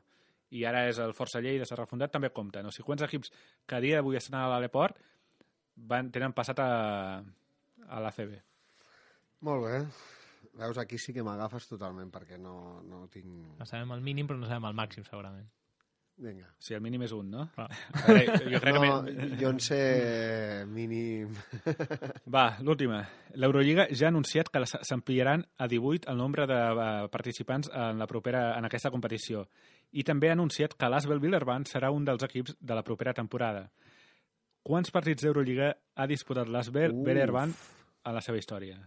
[0.51, 2.65] i ara és el Força Lleida, s'ha refundat, també compten.
[2.67, 3.31] O sigui, quants equips
[3.65, 4.97] que a dia d'avui estan a l'Aleport
[5.87, 7.21] van, tenen passat a,
[7.87, 8.33] a l'ACB?
[9.47, 9.77] Molt bé.
[10.59, 13.25] Veus, aquí sí que m'agafes totalment, perquè no, no tinc...
[13.59, 15.47] No sabem el mínim, però no sabem el màxim, segurament.
[16.21, 16.49] Vinga.
[16.61, 17.45] Sigui, el mínim és un, no?
[17.55, 17.65] Clar.
[17.97, 19.29] A veure, jo crec No, que...
[19.39, 19.79] jo en sé
[20.69, 21.31] mínim...
[22.35, 22.99] Va, l'última.
[23.41, 26.59] L'Eurolliga ja ha anunciat que s'ampliaran a 18 el nombre de
[27.15, 29.47] participants en, la propera, en aquesta competició.
[29.97, 33.65] I també ha anunciat que l'Asbel Villerban serà un dels equips de la propera temporada.
[34.61, 36.93] Quants partits d'Eurolliga ha disputat l'Asbel.
[37.07, 37.55] Villerban
[38.05, 38.77] en la seva història?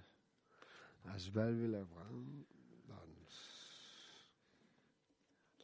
[1.13, 2.25] Esbel Villarban...
[2.89, 3.43] Doncs...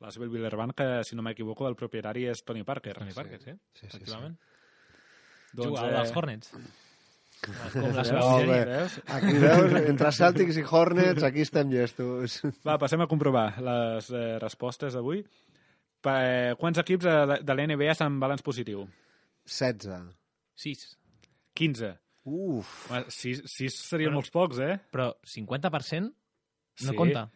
[0.01, 2.95] L'Asbel Villerban, que, si no m'equivoco, el propietari és Tony Parker.
[3.01, 4.38] Tony Parker, sí, Sí, sí, efectivament.
[5.53, 6.55] Doncs, Jugava eh, als Hornets.
[7.41, 8.09] Com la veus?
[8.09, 8.61] seva bé.
[8.68, 8.97] Veus?
[9.16, 12.41] Aquí veus, entre Celtics i Hornets, aquí estem llestos.
[12.66, 15.24] Va, passem a comprovar les eh, respostes d'avui.
[16.05, 18.86] Pa, eh, quants equips de, de l'NBA estan en balanç positiu?
[19.49, 20.12] 16.
[20.64, 20.86] 6.
[21.61, 21.93] 15.
[22.31, 22.70] Uf.
[22.93, 24.76] Home, sis, sis serien molts pocs, eh?
[24.93, 26.97] Però 50% no Sí.
[26.97, 27.26] compta.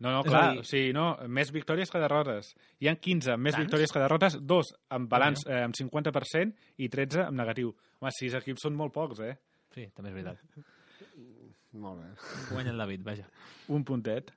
[0.00, 2.52] No, no, clar, dir- o sigui, no, més victòries que derrotes.
[2.80, 3.66] Hi ha 15 amb més Tants?
[3.66, 7.72] victòries que derrotes, dos amb balanç eh, amb 50% i 13 amb negatiu.
[7.98, 9.34] Home, sis equips són molt pocs, eh?
[9.74, 10.38] Sí, també és veritat.
[11.78, 12.06] Molt bé.
[12.50, 13.26] Guanya el David, vaja.
[13.74, 14.30] Un puntet.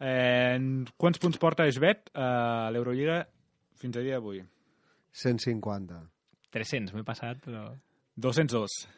[0.00, 0.56] Eh,
[0.96, 3.18] quants punts porta Esbet a l'Eurolliga
[3.82, 4.40] fins a dia d'avui?
[5.12, 6.00] 150.
[6.50, 7.66] 300, m'he passat, però...
[8.16, 8.88] 202.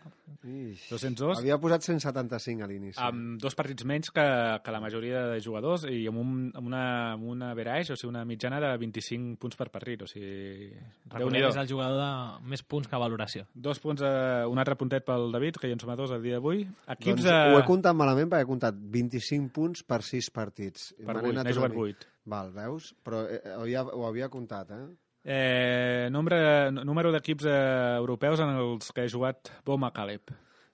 [0.42, 0.88] Ix.
[0.90, 1.38] 202.
[1.38, 2.98] Havia posat 175 a l'inici.
[2.98, 4.24] amb dos partits menys que,
[4.64, 8.10] que la majoria de jugadors i amb, un, amb, una, amb una average, o sigui,
[8.10, 10.02] una mitjana de 25 punts per partit.
[10.02, 10.72] O sigui,
[11.12, 13.46] Recordem és el jugador de més punts que valoració.
[13.54, 16.40] Dos punts, eh, un altre puntet pel David, que ja en suma dos el dia
[16.40, 16.64] d'avui.
[16.96, 17.36] Equips doncs, de...
[17.52, 20.90] Ho he comptat malament perquè he comptat 25 punts per 6 partits.
[20.98, 21.78] Per Me n'he jugat mica.
[21.78, 22.08] vuit.
[22.32, 22.92] Val, veus?
[23.02, 24.84] Però eh, ho, havia, ho havia comptat, eh?
[25.25, 27.53] Eh, nombre, número d'equips eh,
[28.01, 30.33] europeus en els que he jugat Bo Macaleb.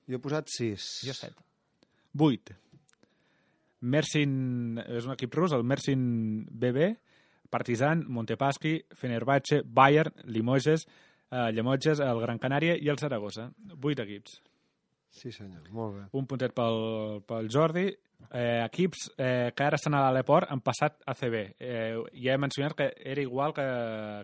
[0.08, 0.86] Jo he posat 6.
[1.04, 1.44] Jo 7.
[2.16, 2.56] 8.
[3.80, 6.00] Mersin, és un equip rus, el Mersin
[6.48, 6.88] BB,
[7.52, 10.88] Partizan, Montepaschi, Fenerbahce, Bayern, Limoges,
[11.30, 13.50] eh, Llemotges, el Gran Canària i el Saragossa.
[13.76, 14.40] 8 equips.
[15.10, 15.68] Sí, senyor.
[15.72, 16.02] Molt bé.
[16.18, 17.88] Un puntet pel, pel Jordi.
[18.30, 21.54] Eh, equips eh, que ara estan a l'Aleport han passat a CB.
[21.58, 23.64] Eh, ja he mencionat que era igual que,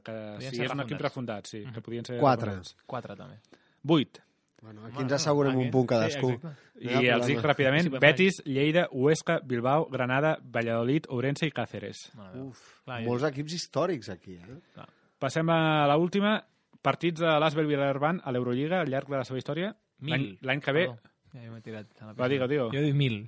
[0.04, 1.02] que Podien si és un equip refundats.
[1.02, 2.50] refundat, sí, que podien ser Quatre.
[2.50, 2.76] refundats.
[2.86, 3.38] 4 també.
[3.86, 4.20] 8.
[4.64, 6.30] Bueno, aquí ens assegurem un punt cadascú.
[6.40, 6.52] Sí.
[6.84, 7.90] I No hi ha els dic ràpidament.
[7.90, 7.98] Sí.
[8.00, 12.06] Betis, Lleida, Huesca, Bilbao, Granada, Valladolid, Ourense i Cáceres.
[12.40, 14.86] Uf, Clar, molts equips històrics aquí, eh?
[15.20, 16.38] Passem a la última.
[16.84, 19.74] Partits de l'Asbel Villarban a l'Eurolliga al llarg de la seva història.
[20.00, 21.13] L'any que ve, Perdó.
[21.34, 22.68] Ja m'he tirat a la Va, digue-ho, digue-ho.
[22.72, 23.24] Jo dic 1.000.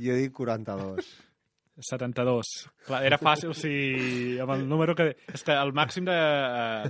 [0.00, 1.10] Jo dic 42.
[1.80, 2.48] 72.
[2.86, 3.70] Clar, era fàcil, si
[4.42, 5.14] amb el número que...
[5.32, 6.16] És que el màxim de,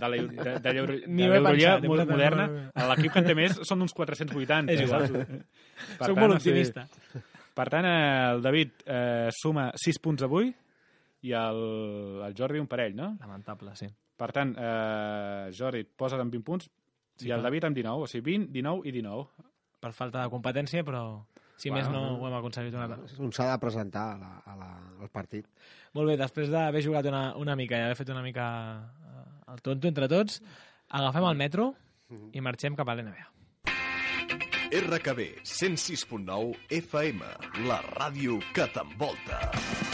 [0.02, 2.46] de, l'Euro- de, de, de posat el moderna,
[2.90, 4.72] l'equip que en té més són uns 480.
[4.74, 5.06] És igual.
[6.00, 6.86] Per Soc tant, molt optimista.
[7.60, 11.62] Per tant, eh, el David eh, suma 6 punts avui i el,
[12.26, 13.12] el Jordi un parell, no?
[13.20, 13.86] Lamentable, sí.
[14.20, 16.70] Per tant, eh, Jordi, et poses amb 20 punts
[17.20, 17.42] Sí, i el.
[17.44, 19.49] David amb 19, o sigui, 20, 19 i 19.
[19.80, 21.02] Per falta de competència, però
[21.60, 23.18] si Bueno, més no ho hem aconseguit una altra.
[23.20, 24.70] Un s'ha de presentar a la, a la,
[25.04, 25.48] al partit.
[25.96, 28.46] Molt bé, després d'haver jugat una, una mica i haver fet una mica
[28.80, 30.40] eh, el tonto entre tots,
[30.88, 31.72] agafem el metro
[32.32, 33.28] i marxem cap a l'NBA.
[34.70, 37.32] RKB 106.9 FM,
[37.66, 39.89] la ràdio que t'envolta.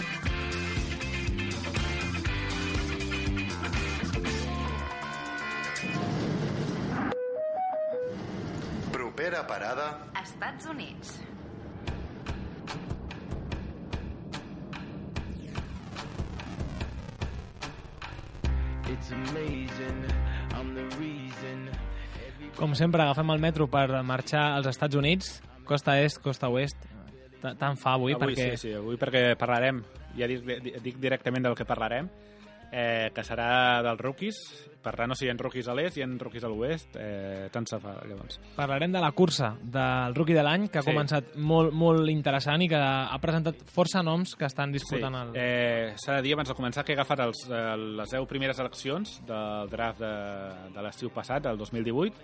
[9.37, 9.87] Propera parada.
[10.23, 11.21] Estats Units.
[22.57, 25.33] Com sempre, agafem el metro per marxar als Estats Units,
[25.69, 26.79] costa est, costa oest.
[27.43, 28.55] Ta- Tant fa avui, avui perquè...
[28.57, 29.83] sí, sí, avui perquè parlarem,
[30.17, 30.47] ja dic,
[30.83, 32.09] dic directament del que parlarem,
[32.73, 34.39] eh, que serà dels rookies.
[34.87, 37.49] Per tant, no si hi ha rookies a l'est, hi ha rookies a l'oest, eh,
[37.51, 38.37] tant se fa, llavors.
[38.55, 40.93] Parlarem de la cursa del rookie de l'any, que ha Sí.
[40.93, 45.33] començat molt, molt interessant i que ha presentat força noms que estan disputant el...
[45.35, 48.59] eh, s'ha de dir abans de començar que he agafat els, eh, les 10 primeres
[48.63, 50.15] eleccions del draft de,
[50.73, 52.15] de l'estiu passat, del 2018,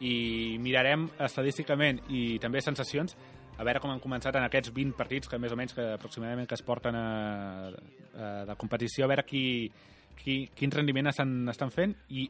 [0.00, 3.16] i mirarem estadísticament i també sensacions
[3.58, 6.48] a veure com han començat en aquests 20 partits que més o menys que aproximadament
[6.48, 9.70] que es porten a, a, de competició, a veure qui,
[10.18, 12.28] qui, quin rendiment estan, estan fent i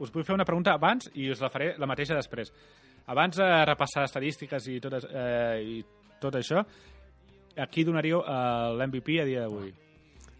[0.00, 2.50] us vull fer una pregunta abans i us la faré la mateixa després.
[3.06, 5.78] Abans de repassar estadístiques i tot, eh, i
[6.20, 6.64] tot això,
[7.56, 9.72] a qui donaríeu eh, l'MVP a dia d'avui?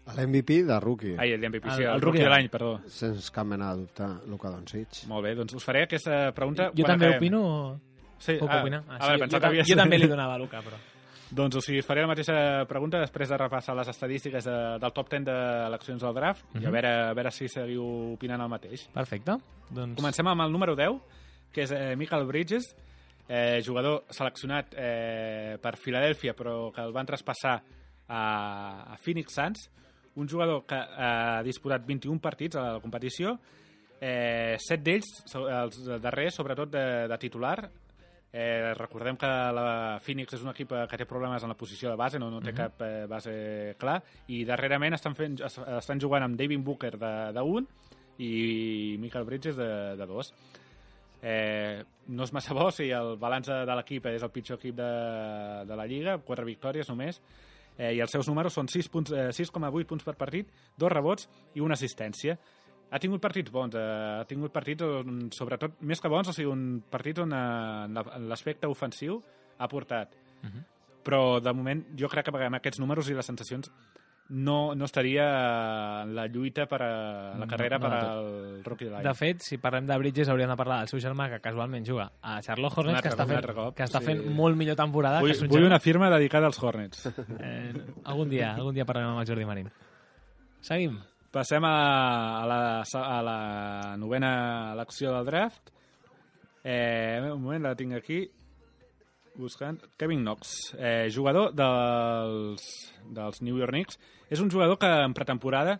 [0.05, 1.15] L'MVP de rookie.
[1.17, 2.75] Ai, l'MVP, sí, El- el, el rookie de l'any, perdó.
[2.93, 4.99] Sense cap mena de dubte, Luka Doncic.
[5.09, 6.67] Molt bé, doncs us faré aquesta pregunta.
[6.77, 7.23] Jo quan també acabem.
[7.23, 7.79] opino.
[8.19, 8.83] Sí, Puc ah, opinar?
[8.87, 9.67] Ah, sí, vale, jo, ta- havies...
[9.67, 10.77] jo també li donava a Luca, però...
[11.35, 12.35] Doncs o sigui, faré la mateixa
[12.69, 16.61] pregunta després de repassar les estadístiques de, del top 10 d'eleccions del draft i a
[16.61, 16.71] Mhm.
[16.71, 18.87] veure, a veure si seguiu opinant el mateix.
[18.93, 19.35] Perfecte.
[19.71, 19.95] Doncs...
[19.97, 20.99] Comencem amb el número 10,
[21.51, 22.69] que és eh, Michael Bridges,
[23.27, 27.55] eh, jugador seleccionat eh, per Filadèlfia, però que el van traspassar
[28.07, 29.65] a, a Phoenix Suns,
[30.15, 33.33] un jugador que ha disputat 21 partits a la competició,
[33.99, 37.57] eh, set d'ells, els darrers, sobretot de, de titular,
[38.35, 41.87] Eh, recordem que la Phoenix és un equip eh, que té problemes en la posició
[41.89, 42.57] de base, no, no té Mhm.
[42.57, 47.13] cap eh, base clar, i darrerament estan, fent, es- estan jugant amb David Booker de,
[47.31, 47.67] de un
[48.19, 50.33] i Michael Bridges de, de dos.
[51.23, 54.75] Eh, no és massa bo si el balanç de, de l'equip és el pitjor equip
[54.75, 54.91] de,
[55.65, 57.21] de la Lliga, quatre victòries només,
[57.77, 61.29] eh, i els seus números són 6 punts, eh, 6,8 punts per partit, dos rebots
[61.55, 62.37] i una assistència.
[62.91, 66.49] Ha tingut partits bons, eh, ha tingut partits on, sobretot, més que bons, o sigui,
[66.51, 69.21] un partit on eh, l'aspecte ofensiu
[69.57, 70.15] ha portat.
[70.43, 70.65] Mhm.
[71.05, 73.69] Però, de moment, jo crec que amb aquests números i les sensacions
[74.29, 76.87] no, no estaria en la lluita per a
[77.37, 79.03] la No, carrera no per de al rookie de l'any.
[79.05, 82.07] De fet, si parlem de Bridges, hauríem de parlar del seu germà, que casualment juga
[82.23, 84.05] a Charlotte Hornets, Un altre que està un fent, cop, que està sí.
[84.09, 85.19] fent molt millor temporada.
[85.21, 85.67] Vull, que son vull germà.
[85.75, 87.05] una firma dedicada als Hornets.
[87.39, 87.73] Eh,
[88.03, 89.69] algun dia, algun dia parlarem amb el Jordi Marín.
[90.61, 90.97] Seguim.
[91.35, 93.39] Passem a, a, la, a la
[93.99, 95.73] novena elecció del draft.
[96.63, 98.21] Eh, un moment, la tinc aquí.
[99.35, 99.81] Buscant.
[99.99, 102.63] Kevin Knox, eh, jugador dels,
[103.11, 103.99] dels New York Knicks.
[104.31, 105.73] És un jugador que en pretemporada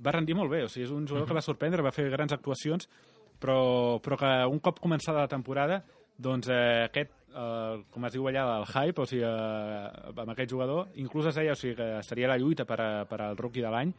[0.00, 0.62] va rendir molt bé.
[0.64, 2.88] O sigui, és un jugador que va sorprendre, va fer grans actuacions,
[3.36, 5.82] però, però que un cop començada la temporada,
[6.16, 10.56] doncs eh, aquest, eh, com es diu allà, el hype, o sigui, eh, amb aquest
[10.56, 13.36] jugador, inclús es deia o sigui, que estaria a la lluita per, a, per al
[13.36, 13.92] rookie de l'any,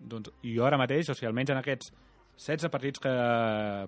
[0.00, 1.92] doncs, i jo ara mateix, o sigui, almenys en aquests
[2.38, 3.12] 16 partits que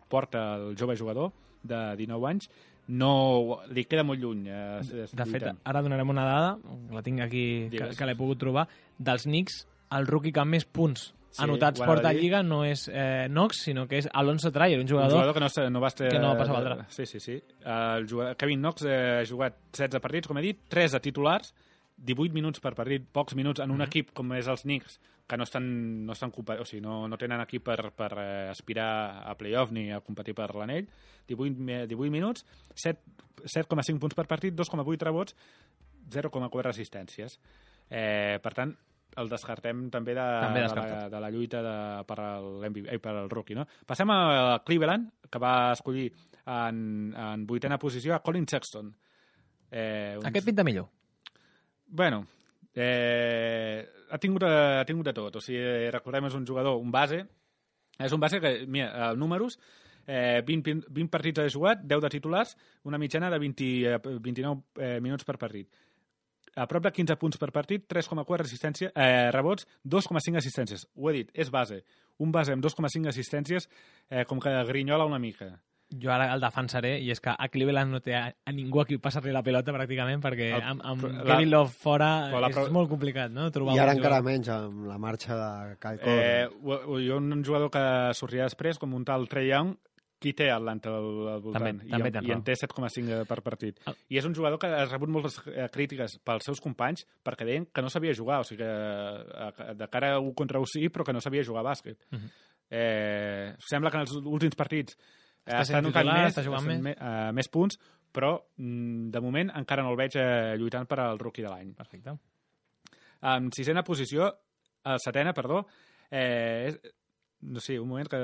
[0.08, 1.30] porta el jove jugador
[1.62, 2.48] de 19 anys,
[2.90, 4.48] no li queda molt lluny.
[4.50, 6.58] Eh, De fet, ara donarem una dada,
[6.90, 7.96] la tinc aquí, que, Digues.
[7.98, 8.66] que l'he pogut trobar,
[8.98, 12.12] dels Knicks, el rookie que amb més punts Sí, anotats porta a.
[12.12, 15.40] Lliga no és eh, Knox, sinó que és Alonso Trier, un un jugador, jugador que
[15.44, 16.08] no, no va estar...
[16.11, 16.90] que no va passar draft.
[16.90, 17.36] Sí, sí, sí.
[17.62, 21.54] El jugador, Kevin Knox eh, ha jugat 16 partits, com he dit, 3 de titulars,
[21.98, 23.86] 18 minuts per partit, pocs minuts en un Mhm.
[23.86, 24.98] equip com és els Knicks,
[25.30, 25.64] que no estan,
[26.04, 29.86] no, estan o sigui, no, no tenen equip per, per eh, aspirar a playoff ni
[29.94, 30.88] a competir per l'anell.
[31.30, 32.42] 18, mi- 18 minuts,
[32.74, 32.98] 7
[33.46, 35.36] 7,5 punts per partit, 2,8 rebots,
[36.10, 37.38] 0,4 assistències.
[37.88, 38.74] Eh, per tant,
[39.16, 41.76] el descartem també de, També de, la, de la lluita de,
[42.06, 42.18] per,
[42.68, 43.56] MVP, eh, per al rookie.
[43.56, 43.64] No?
[43.86, 46.10] Passem a Cleveland, que va escollir
[46.46, 48.92] en, en vuitena posició a Colin Sexton.
[49.70, 50.88] Eh, un- Aquest pinta millor.
[51.86, 52.26] Bueno,
[52.74, 55.36] eh, ha, tingut, ha tingut de tot.
[55.36, 57.24] O sigui, recordem, és un jugador, un base.
[58.00, 59.58] És un base que, mira, eh, números,
[60.06, 63.98] eh, 20, pin- 20 partits ha jugat, 10 de titulars, una mitjana de 20, eh,
[64.20, 65.68] 29 eh, minuts per partit.
[66.56, 70.86] A prop de 15 punts per partit, 3,4 assistència, eh, rebots, 2,5 assistències.
[70.96, 71.84] Ho he dit, és base.
[72.18, 73.68] Un base amb 2,5 assistències
[74.11, 75.61] eh, com que grinyola una mica.
[75.91, 78.84] Jo ara el defensaré, i és que a Cleveland no té a, a ningú a
[78.86, 82.70] qui passar-li la pelota, pràcticament, perquè El- amb, amb la- Kevin Love fora la és
[82.70, 83.51] molt complicat, no?
[83.51, 84.07] Trobar I un ara jugador.
[84.07, 86.49] encara menys amb la marxa de Kyle Eh,
[87.09, 89.74] jo un jugador que sortia després, com un tal Trey Young,
[90.20, 91.64] qui té Atlanta al, al voltant.
[91.80, 93.80] També- I, també I en té 7,5 per partit.
[93.86, 93.95] Ah.
[94.11, 97.64] I és un jugador que ha rebut moltes eh, crítiques pels seus companys perquè deien
[97.72, 100.88] que no sabia jugar, o sigui que eh, de cara a 1 contra 1 sí,
[100.91, 101.97] però que no sabia jugar a bàsquet.
[102.12, 102.30] Mhm.
[102.72, 104.97] eh, sembla que en els últims partits
[105.47, 106.97] eh, Està notant titular, més, està jugant més.
[106.97, 107.78] eh, més punts,
[108.12, 111.74] però mm, de moment encara no el veig eh, lluitant per al rookie de l'any.
[111.78, 112.16] Perfecte.
[113.30, 114.30] En sisena posició,
[114.84, 115.66] a setena, perdó,
[116.11, 116.80] eh, és,
[117.43, 118.22] no sé, un moment que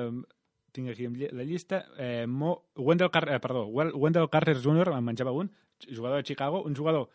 [0.76, 5.32] tinc aquí la llista, eh, Mo, Wendell, Car eh, perdó, Wendell Carter Jr., em menjava
[5.32, 5.50] un,
[5.88, 7.08] jugador de Chicago, un jugador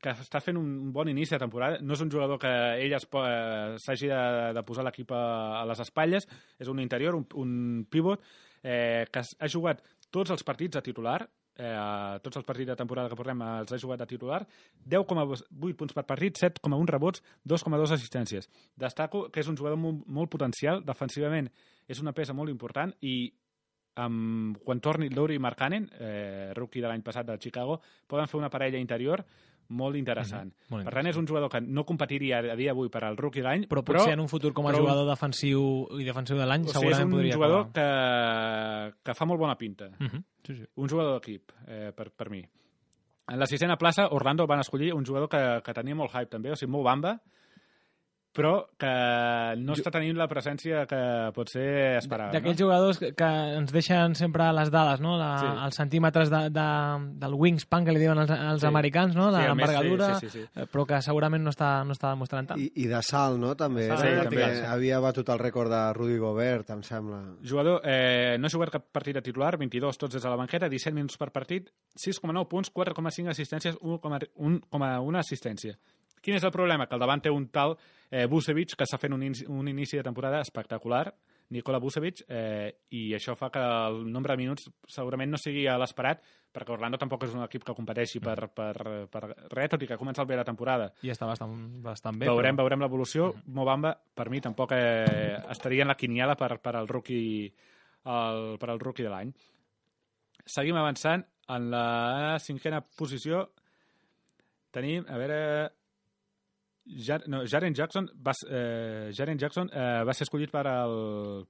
[0.00, 1.80] que està fent un bon inici de temporada.
[1.84, 3.00] No és un jugador que ell eh,
[3.82, 4.20] s'hagi de,
[4.56, 5.24] de posar l'equip a,
[5.60, 6.26] a les espatlles,
[6.58, 8.24] és un interior, un, un pivot,
[8.62, 11.20] eh, que ha jugat tots els partits de titular,
[11.56, 14.40] eh, tots els partits de temporada que portem els ha jugat de titular,
[14.86, 18.48] 10,8 punts per partit, 7,1 rebots, 2,2 assistències.
[18.76, 21.50] Destaco que és un jugador molt, molt potencial, defensivament
[21.88, 23.32] és una peça molt important i
[24.00, 28.38] amb, quan torni Lowry i Markkanen, eh, rookie de l'any passat del Chicago, poden fer
[28.38, 29.24] una parella interior
[29.70, 30.50] molt interessant.
[30.50, 33.16] Mhm, molt per tant, és un jugador que no competiria a dia d'avui per al
[33.16, 35.62] rookie de l'any, Però potser en un futur com a però- jugador defensiu
[35.98, 38.92] i defensiu de l'any o sigui, és segurament un podria jugador acabar.
[38.92, 39.86] que, que fa molt bona pinta.
[39.98, 40.22] Uh -huh.
[40.46, 40.64] sí, sí.
[40.76, 42.44] Un jugador d'equip, eh, per, per mi.
[43.28, 46.50] En la sisena plaça, Orlando van escollir un jugador que, que tenia molt hype també,
[46.50, 47.20] o sigui, molt bamba,
[48.32, 48.90] però que
[49.58, 51.00] no està tenint la presència que
[51.34, 52.30] potser esperava.
[52.34, 52.64] D'aquells no?
[52.64, 55.16] jugadors que, ens deixen sempre les dades, no?
[55.18, 55.46] La, Sí.
[55.66, 56.66] Els centímetres de, de,
[57.22, 58.66] del wingspan que li diuen els, els Sí.
[58.68, 59.30] americans, no?
[59.32, 62.46] De Sí, l'envergadura, sí, sí, sí, eh, però que segurament no està, no està demostrant
[62.52, 62.60] tant.
[62.60, 63.54] I, I de salt, no?
[63.56, 64.66] També, Salt, era, sí, també també, sí.
[64.66, 67.20] havia batut el rècord de Rudy Gobert, em sembla.
[67.42, 70.68] Jugador, eh, no ha jugat cap partit de titular, 22 tots des de la banqueta,
[70.68, 75.78] 17 minuts per partit, 6,9 punts, 4,5 assistències, 1,1 assistència.
[76.20, 76.86] Quin és el problema?
[76.86, 77.76] Que al davant té un tal
[78.10, 81.06] eh, Vucevic que està fent un, inici, un inici de temporada espectacular,
[81.50, 85.78] Nikola Vucevic, eh, i això fa que el nombre de minuts segurament no sigui a
[85.82, 86.22] l'esperat,
[86.54, 88.74] perquè Orlando tampoc és un equip que competeixi per, per,
[89.10, 90.90] per res, tot i que ha començat bé la temporada.
[91.02, 92.28] I està bastant, bastant bé.
[92.30, 92.68] veurem, però...
[92.68, 93.32] veurem l'evolució.
[93.58, 97.50] Mobamba, per mi, tampoc eh, estaria en la quiniela per, per al rookie,
[98.04, 99.34] el, per al rookie de l'any.
[100.46, 101.26] Seguim avançant.
[101.50, 103.48] En la cinquena posició
[104.70, 105.38] tenim, a veure,
[106.98, 110.94] Jar no, Jaren Jackson, va, eh, Jaren Jackson eh, va ser escollit per al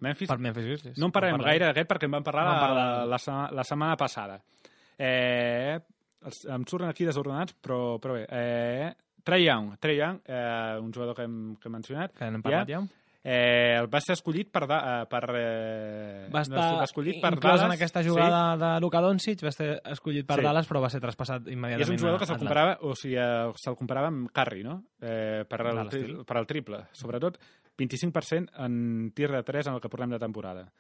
[0.01, 0.29] Memphis.
[0.29, 0.99] Per Memphis Grizzlies.
[0.99, 1.53] No en parlarem parlarem.
[1.53, 2.87] gaire d'aquest perquè en vam parlar, vam parlar.
[2.87, 4.41] La, la, setmana, la setmana passada.
[5.01, 5.79] Eh,
[6.29, 8.27] els, em surten aquí desordenats, però, però bé.
[8.29, 8.91] Eh,
[9.25, 12.17] Trey Young, Trey Young eh, un jugador que hem, que hem mencionat.
[12.17, 12.83] Que n'hem parlat ja.
[13.23, 14.63] Eh, el va ser escollit per...
[14.67, 18.71] Da, eh, per eh, Va estar no, escollit per inclòs Dallas, en aquesta jugada de
[18.81, 20.47] Luka Doncic, va ser escollit per Sí.
[20.47, 21.51] Dallas, però va ser traspassat Sí.
[21.51, 24.63] I immediatament és un jugador que se'l comparava, o sigui, eh, se'l comparava amb Curry,
[24.65, 24.79] no?
[25.03, 26.85] Eh, per, el, tri- per al triple.
[26.93, 27.37] Sobretot
[27.77, 30.71] 25% en tir de 3 en el que portem de temporada.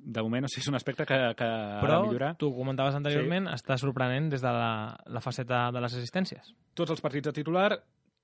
[0.00, 2.32] De moment, o sigui, és un aspecte que, que ha Però de millorar.
[2.40, 6.54] tu comentaves anteriorment, està sorprenent des de la, la faceta de les assistències.
[6.72, 7.74] Tots els partits de titular,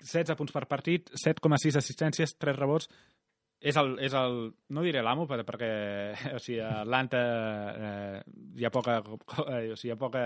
[0.00, 2.88] 16 punts per partit, 7,6 assistències, 3 rebots.
[3.66, 4.36] És el, és el
[4.76, 5.70] no diré l'amo, per- perquè
[6.36, 7.22] o sigui, a Atlanta
[7.72, 8.20] eh,
[8.60, 10.24] hi ha, poca, eh, o sigui, hi ha poca,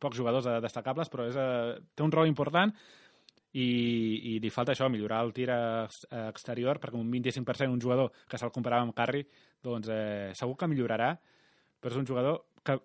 [0.00, 2.72] pocs jugadors destacables, però és, eh, té un rol important
[3.52, 3.66] i,
[4.32, 8.40] i li falta això, millorar el tir ex- exterior, perquè un 25% un jugador que
[8.40, 9.26] se'l comparava amb Curry,
[9.62, 11.12] doncs eh, segur que millorarà,
[11.82, 12.78] però és un jugador que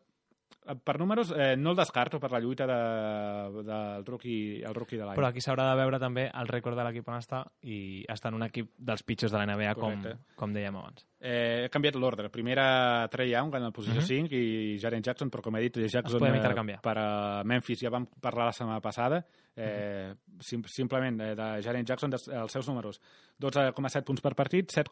[0.75, 5.05] per números eh, no el descarto per la lluita de, del rookie, el rookie de
[5.05, 5.17] l'any.
[5.19, 7.79] Però aquí s'haurà de veure també el rècord de l'equip on està i
[8.11, 10.35] està en un equip dels pitjors de la NBA, com, Correcte.
[10.35, 11.07] com dèiem abans.
[11.27, 12.29] Eh, he canviat l'ordre.
[12.31, 14.07] Primera Trey Young en la posició Mhm.
[14.07, 18.05] 5 i Jaren Jackson, però com he dit, Jackson eh, per a Memphis ja vam
[18.21, 19.25] parlar la setmana passada.
[19.57, 23.01] Eh, sim simplement eh, de Jaren Jackson, des, els seus números.
[23.41, 24.87] 12,7 punts per partit, 7,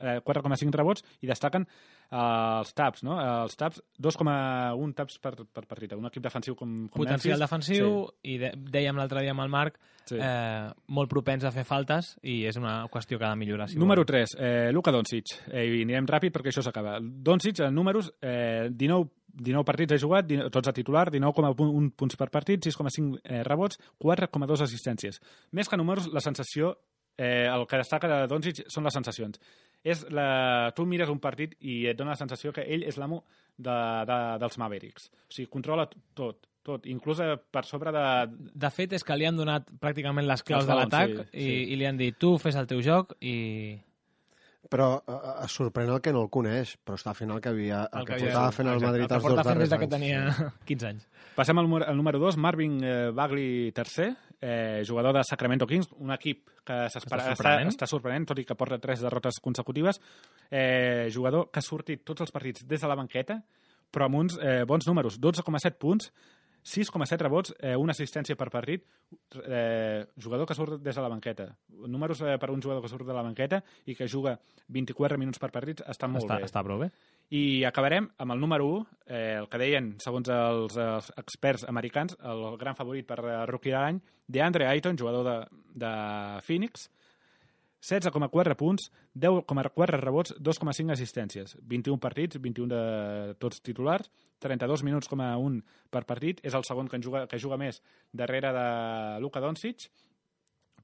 [0.00, 1.66] eh, 4,5 rebots i destaquen
[2.10, 3.20] eh, els taps, no?
[3.44, 5.92] Els taps, 2,1 taps per, per partit.
[5.92, 7.46] Un equip defensiu com, com Potencial Memphis.
[7.46, 9.78] defensiu i de, dèiem l'altre dia amb el Marc
[10.10, 10.18] Sí.
[10.20, 13.68] eh, molt propens a fer faltes i és una qüestió que ha de millorar.
[13.70, 14.10] Si Número vol.
[14.10, 15.36] 3, eh, Luka Doncic.
[15.52, 16.98] Eh, I anirem ràpid perquè això s'acaba.
[17.00, 22.16] Doncic, en números, eh, 19, 19 partits ha jugat, 19, tots a titular, 19,1 punts
[22.16, 25.20] per partit, 6,5 eh, rebots, 4,2 assistències.
[25.52, 26.76] Més que números, la sensació,
[27.16, 29.38] eh, el que destaca de Doncic són les sensacions.
[29.84, 30.72] És la...
[30.76, 33.22] Tu mires un partit i et dona la sensació que ell és l'amo
[33.56, 35.10] de, de, dels Mavericks.
[35.28, 38.06] O sigui, controla tot, tot, inclús eh, per sobre de,
[38.54, 41.60] De fet, és que li han donat pràcticament les claus de l'atac sí, i, sí.
[41.72, 43.78] i li han dit tu fes el teu joc i...
[44.70, 47.86] Però eh, eh, sorprèn el que no el coneix, però està fent el que, havia,
[47.96, 49.94] el, que, portava fent el Madrid el que els dos darrers des de que anys.
[49.94, 51.06] tenia 15 anys.
[51.34, 55.88] Passem al, número- al número 2, Marvin eh, Bagley tercer, eh, jugador de Sacramento Kings,
[55.96, 59.98] un equip que s'espera- Està està sorprenent, tot i que porta tres derrotes consecutives.
[60.50, 63.40] Eh, jugador que ha sortit tots els partits des de la banqueta,
[63.90, 66.12] però amb uns eh, bons números, 12,7 punts,
[66.62, 68.84] 6,7 rebots, eh, una assistència per partit,
[69.46, 71.48] eh, jugador que surt des de la banqueta.
[71.88, 74.38] Números eh, per un jugador que surt de la banqueta i que juga
[74.68, 76.44] 24 minuts per partit estan molt Està, bé.
[76.44, 76.90] està prou bé.
[77.30, 82.16] I acabarem amb el número 1, eh, el que deien, segons els, els experts americans,
[82.20, 85.36] el gran favorit per eh, rookie de l'any, DeAndre Ayton, jugador de,
[85.74, 85.92] de
[86.42, 86.90] Phoenix,
[87.80, 92.82] 16,4 punts, 10,4 rebots, 2,5 assistències, 21 partits, 21 de
[93.40, 94.10] tots titulars,
[94.40, 97.56] 32 minuts com a un per partit, és el segon que, en juga, que juga
[97.60, 97.80] més
[98.12, 98.66] darrere de
[99.24, 99.88] Luka Doncic,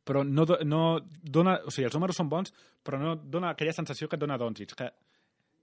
[0.06, 0.82] però no, no
[1.20, 1.58] dona...
[1.66, 2.54] O sigui, els números són bons,
[2.86, 4.88] però no dona aquella sensació que et dona Doncic, que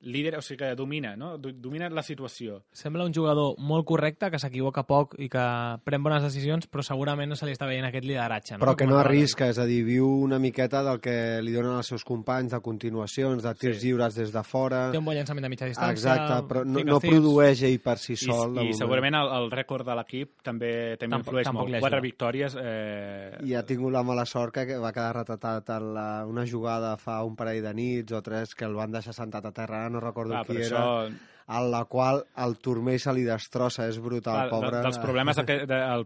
[0.04, 1.38] líder, o sigui, que domina, no?
[1.38, 2.62] Do- Domina la situació.
[2.72, 5.44] Sembla un jugador molt correcte, que s'equivoca poc i que
[5.84, 8.58] pren bones decisions, però segurament no se li està veient aquest lideratge.
[8.58, 8.60] No?
[8.66, 11.78] Però que Com no arrisca, és a dir, viu una miqueta del que li donen
[11.78, 13.88] els seus companys, de continuacions, de tirs Sí.
[13.88, 14.92] lliures des de fora...
[14.92, 15.92] Té un bon llançament de mitja distància.
[15.92, 18.54] Exacte, però no, no produeix ell per si I, sol.
[18.54, 18.78] de i moment.
[18.78, 21.80] segurament el, el rècord de l'equip també també Tampoc- influeix tampoc molt.
[21.80, 22.56] Quatre victòries...
[22.60, 26.96] Eh, I ha tingut la mala sort que va quedar retratat en la, una jugada
[26.98, 30.02] fa un parell de nits o tres que el van deixar sentat a terra, no
[30.04, 34.48] recordo clar, qui era, això, en la qual el turmell se li destrossa, és brutal,
[34.48, 34.82] clar, pobre.
[34.86, 36.06] dels problemes d'aquest- de, el,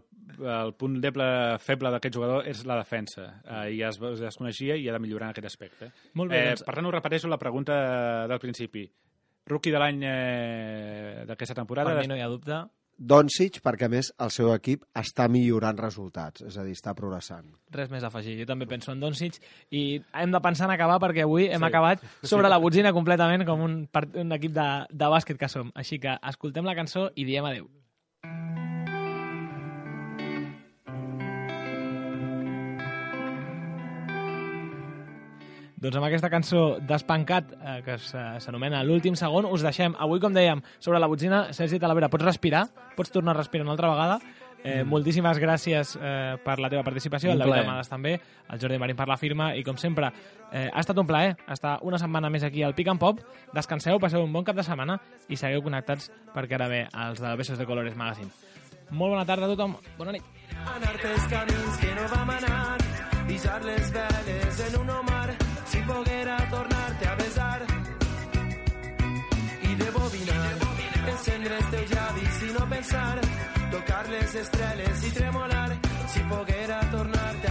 [0.54, 1.28] el punt deble
[1.62, 5.28] feble d'aquest jugador és la defensa eh, i es, es desconeixia i ha de millorar
[5.30, 5.92] en aquest aspecte.
[6.14, 8.84] Molt bé, eh, doncs- Per tant, us repeteixo la pregunta del principi.
[9.48, 11.94] Rookie de l'any eh, d'aquesta temporada...
[11.94, 12.58] Per mi no hi ha dubte.
[12.98, 17.46] Doncic, perquè a més el seu equip està millorant resultats, és a dir, està progressant.
[17.70, 18.34] Res més a afegir.
[18.40, 19.38] Jo també penso en Doncic
[19.70, 21.68] i hem de pensar en acabar perquè avui hem Sí.
[21.70, 25.70] acabat sobre la botzina completament com un, part- un equip de, de bàsquet que som.
[25.74, 27.68] Així que escoltem la cançó i diem adeu.
[35.78, 39.94] Doncs amb aquesta cançó d'Espancat, eh, que eh, s'anomena L'últim segon, us deixem.
[40.02, 42.64] Avui, com dèiem, sobre la botzina, Sergi Talavera, pots respirar?
[42.96, 44.16] Pots tornar a respirar una altra vegada?
[44.64, 44.88] Eh, mm.
[44.90, 47.68] Moltíssimes gràcies eh, per la teva participació, Un el David plaer.
[47.68, 48.16] Amades també,
[48.50, 50.10] el Jordi Marín per la firma, i com sempre,
[50.50, 53.22] eh, ha estat un plaer estar una setmana més aquí al Pick and Pop.
[53.54, 54.98] Descanseu, passeu un bon cap de setmana
[55.28, 58.34] i segueu connectats perquè ara ve els de Besos de Colores Magazine.
[58.90, 60.26] Molt bona tarda a tothom, bona nit.
[60.58, 62.78] en artes camins que no vam anar
[63.38, 65.17] Deixar les veles en un mar
[65.88, 67.60] foguera tornarte a besar.
[69.62, 70.54] Y rebobinar,
[71.08, 73.20] encendreste llaves sin no pensar,
[73.70, 75.70] tocarles estrellas y tremolar,
[76.12, 77.47] sin foguera tornarte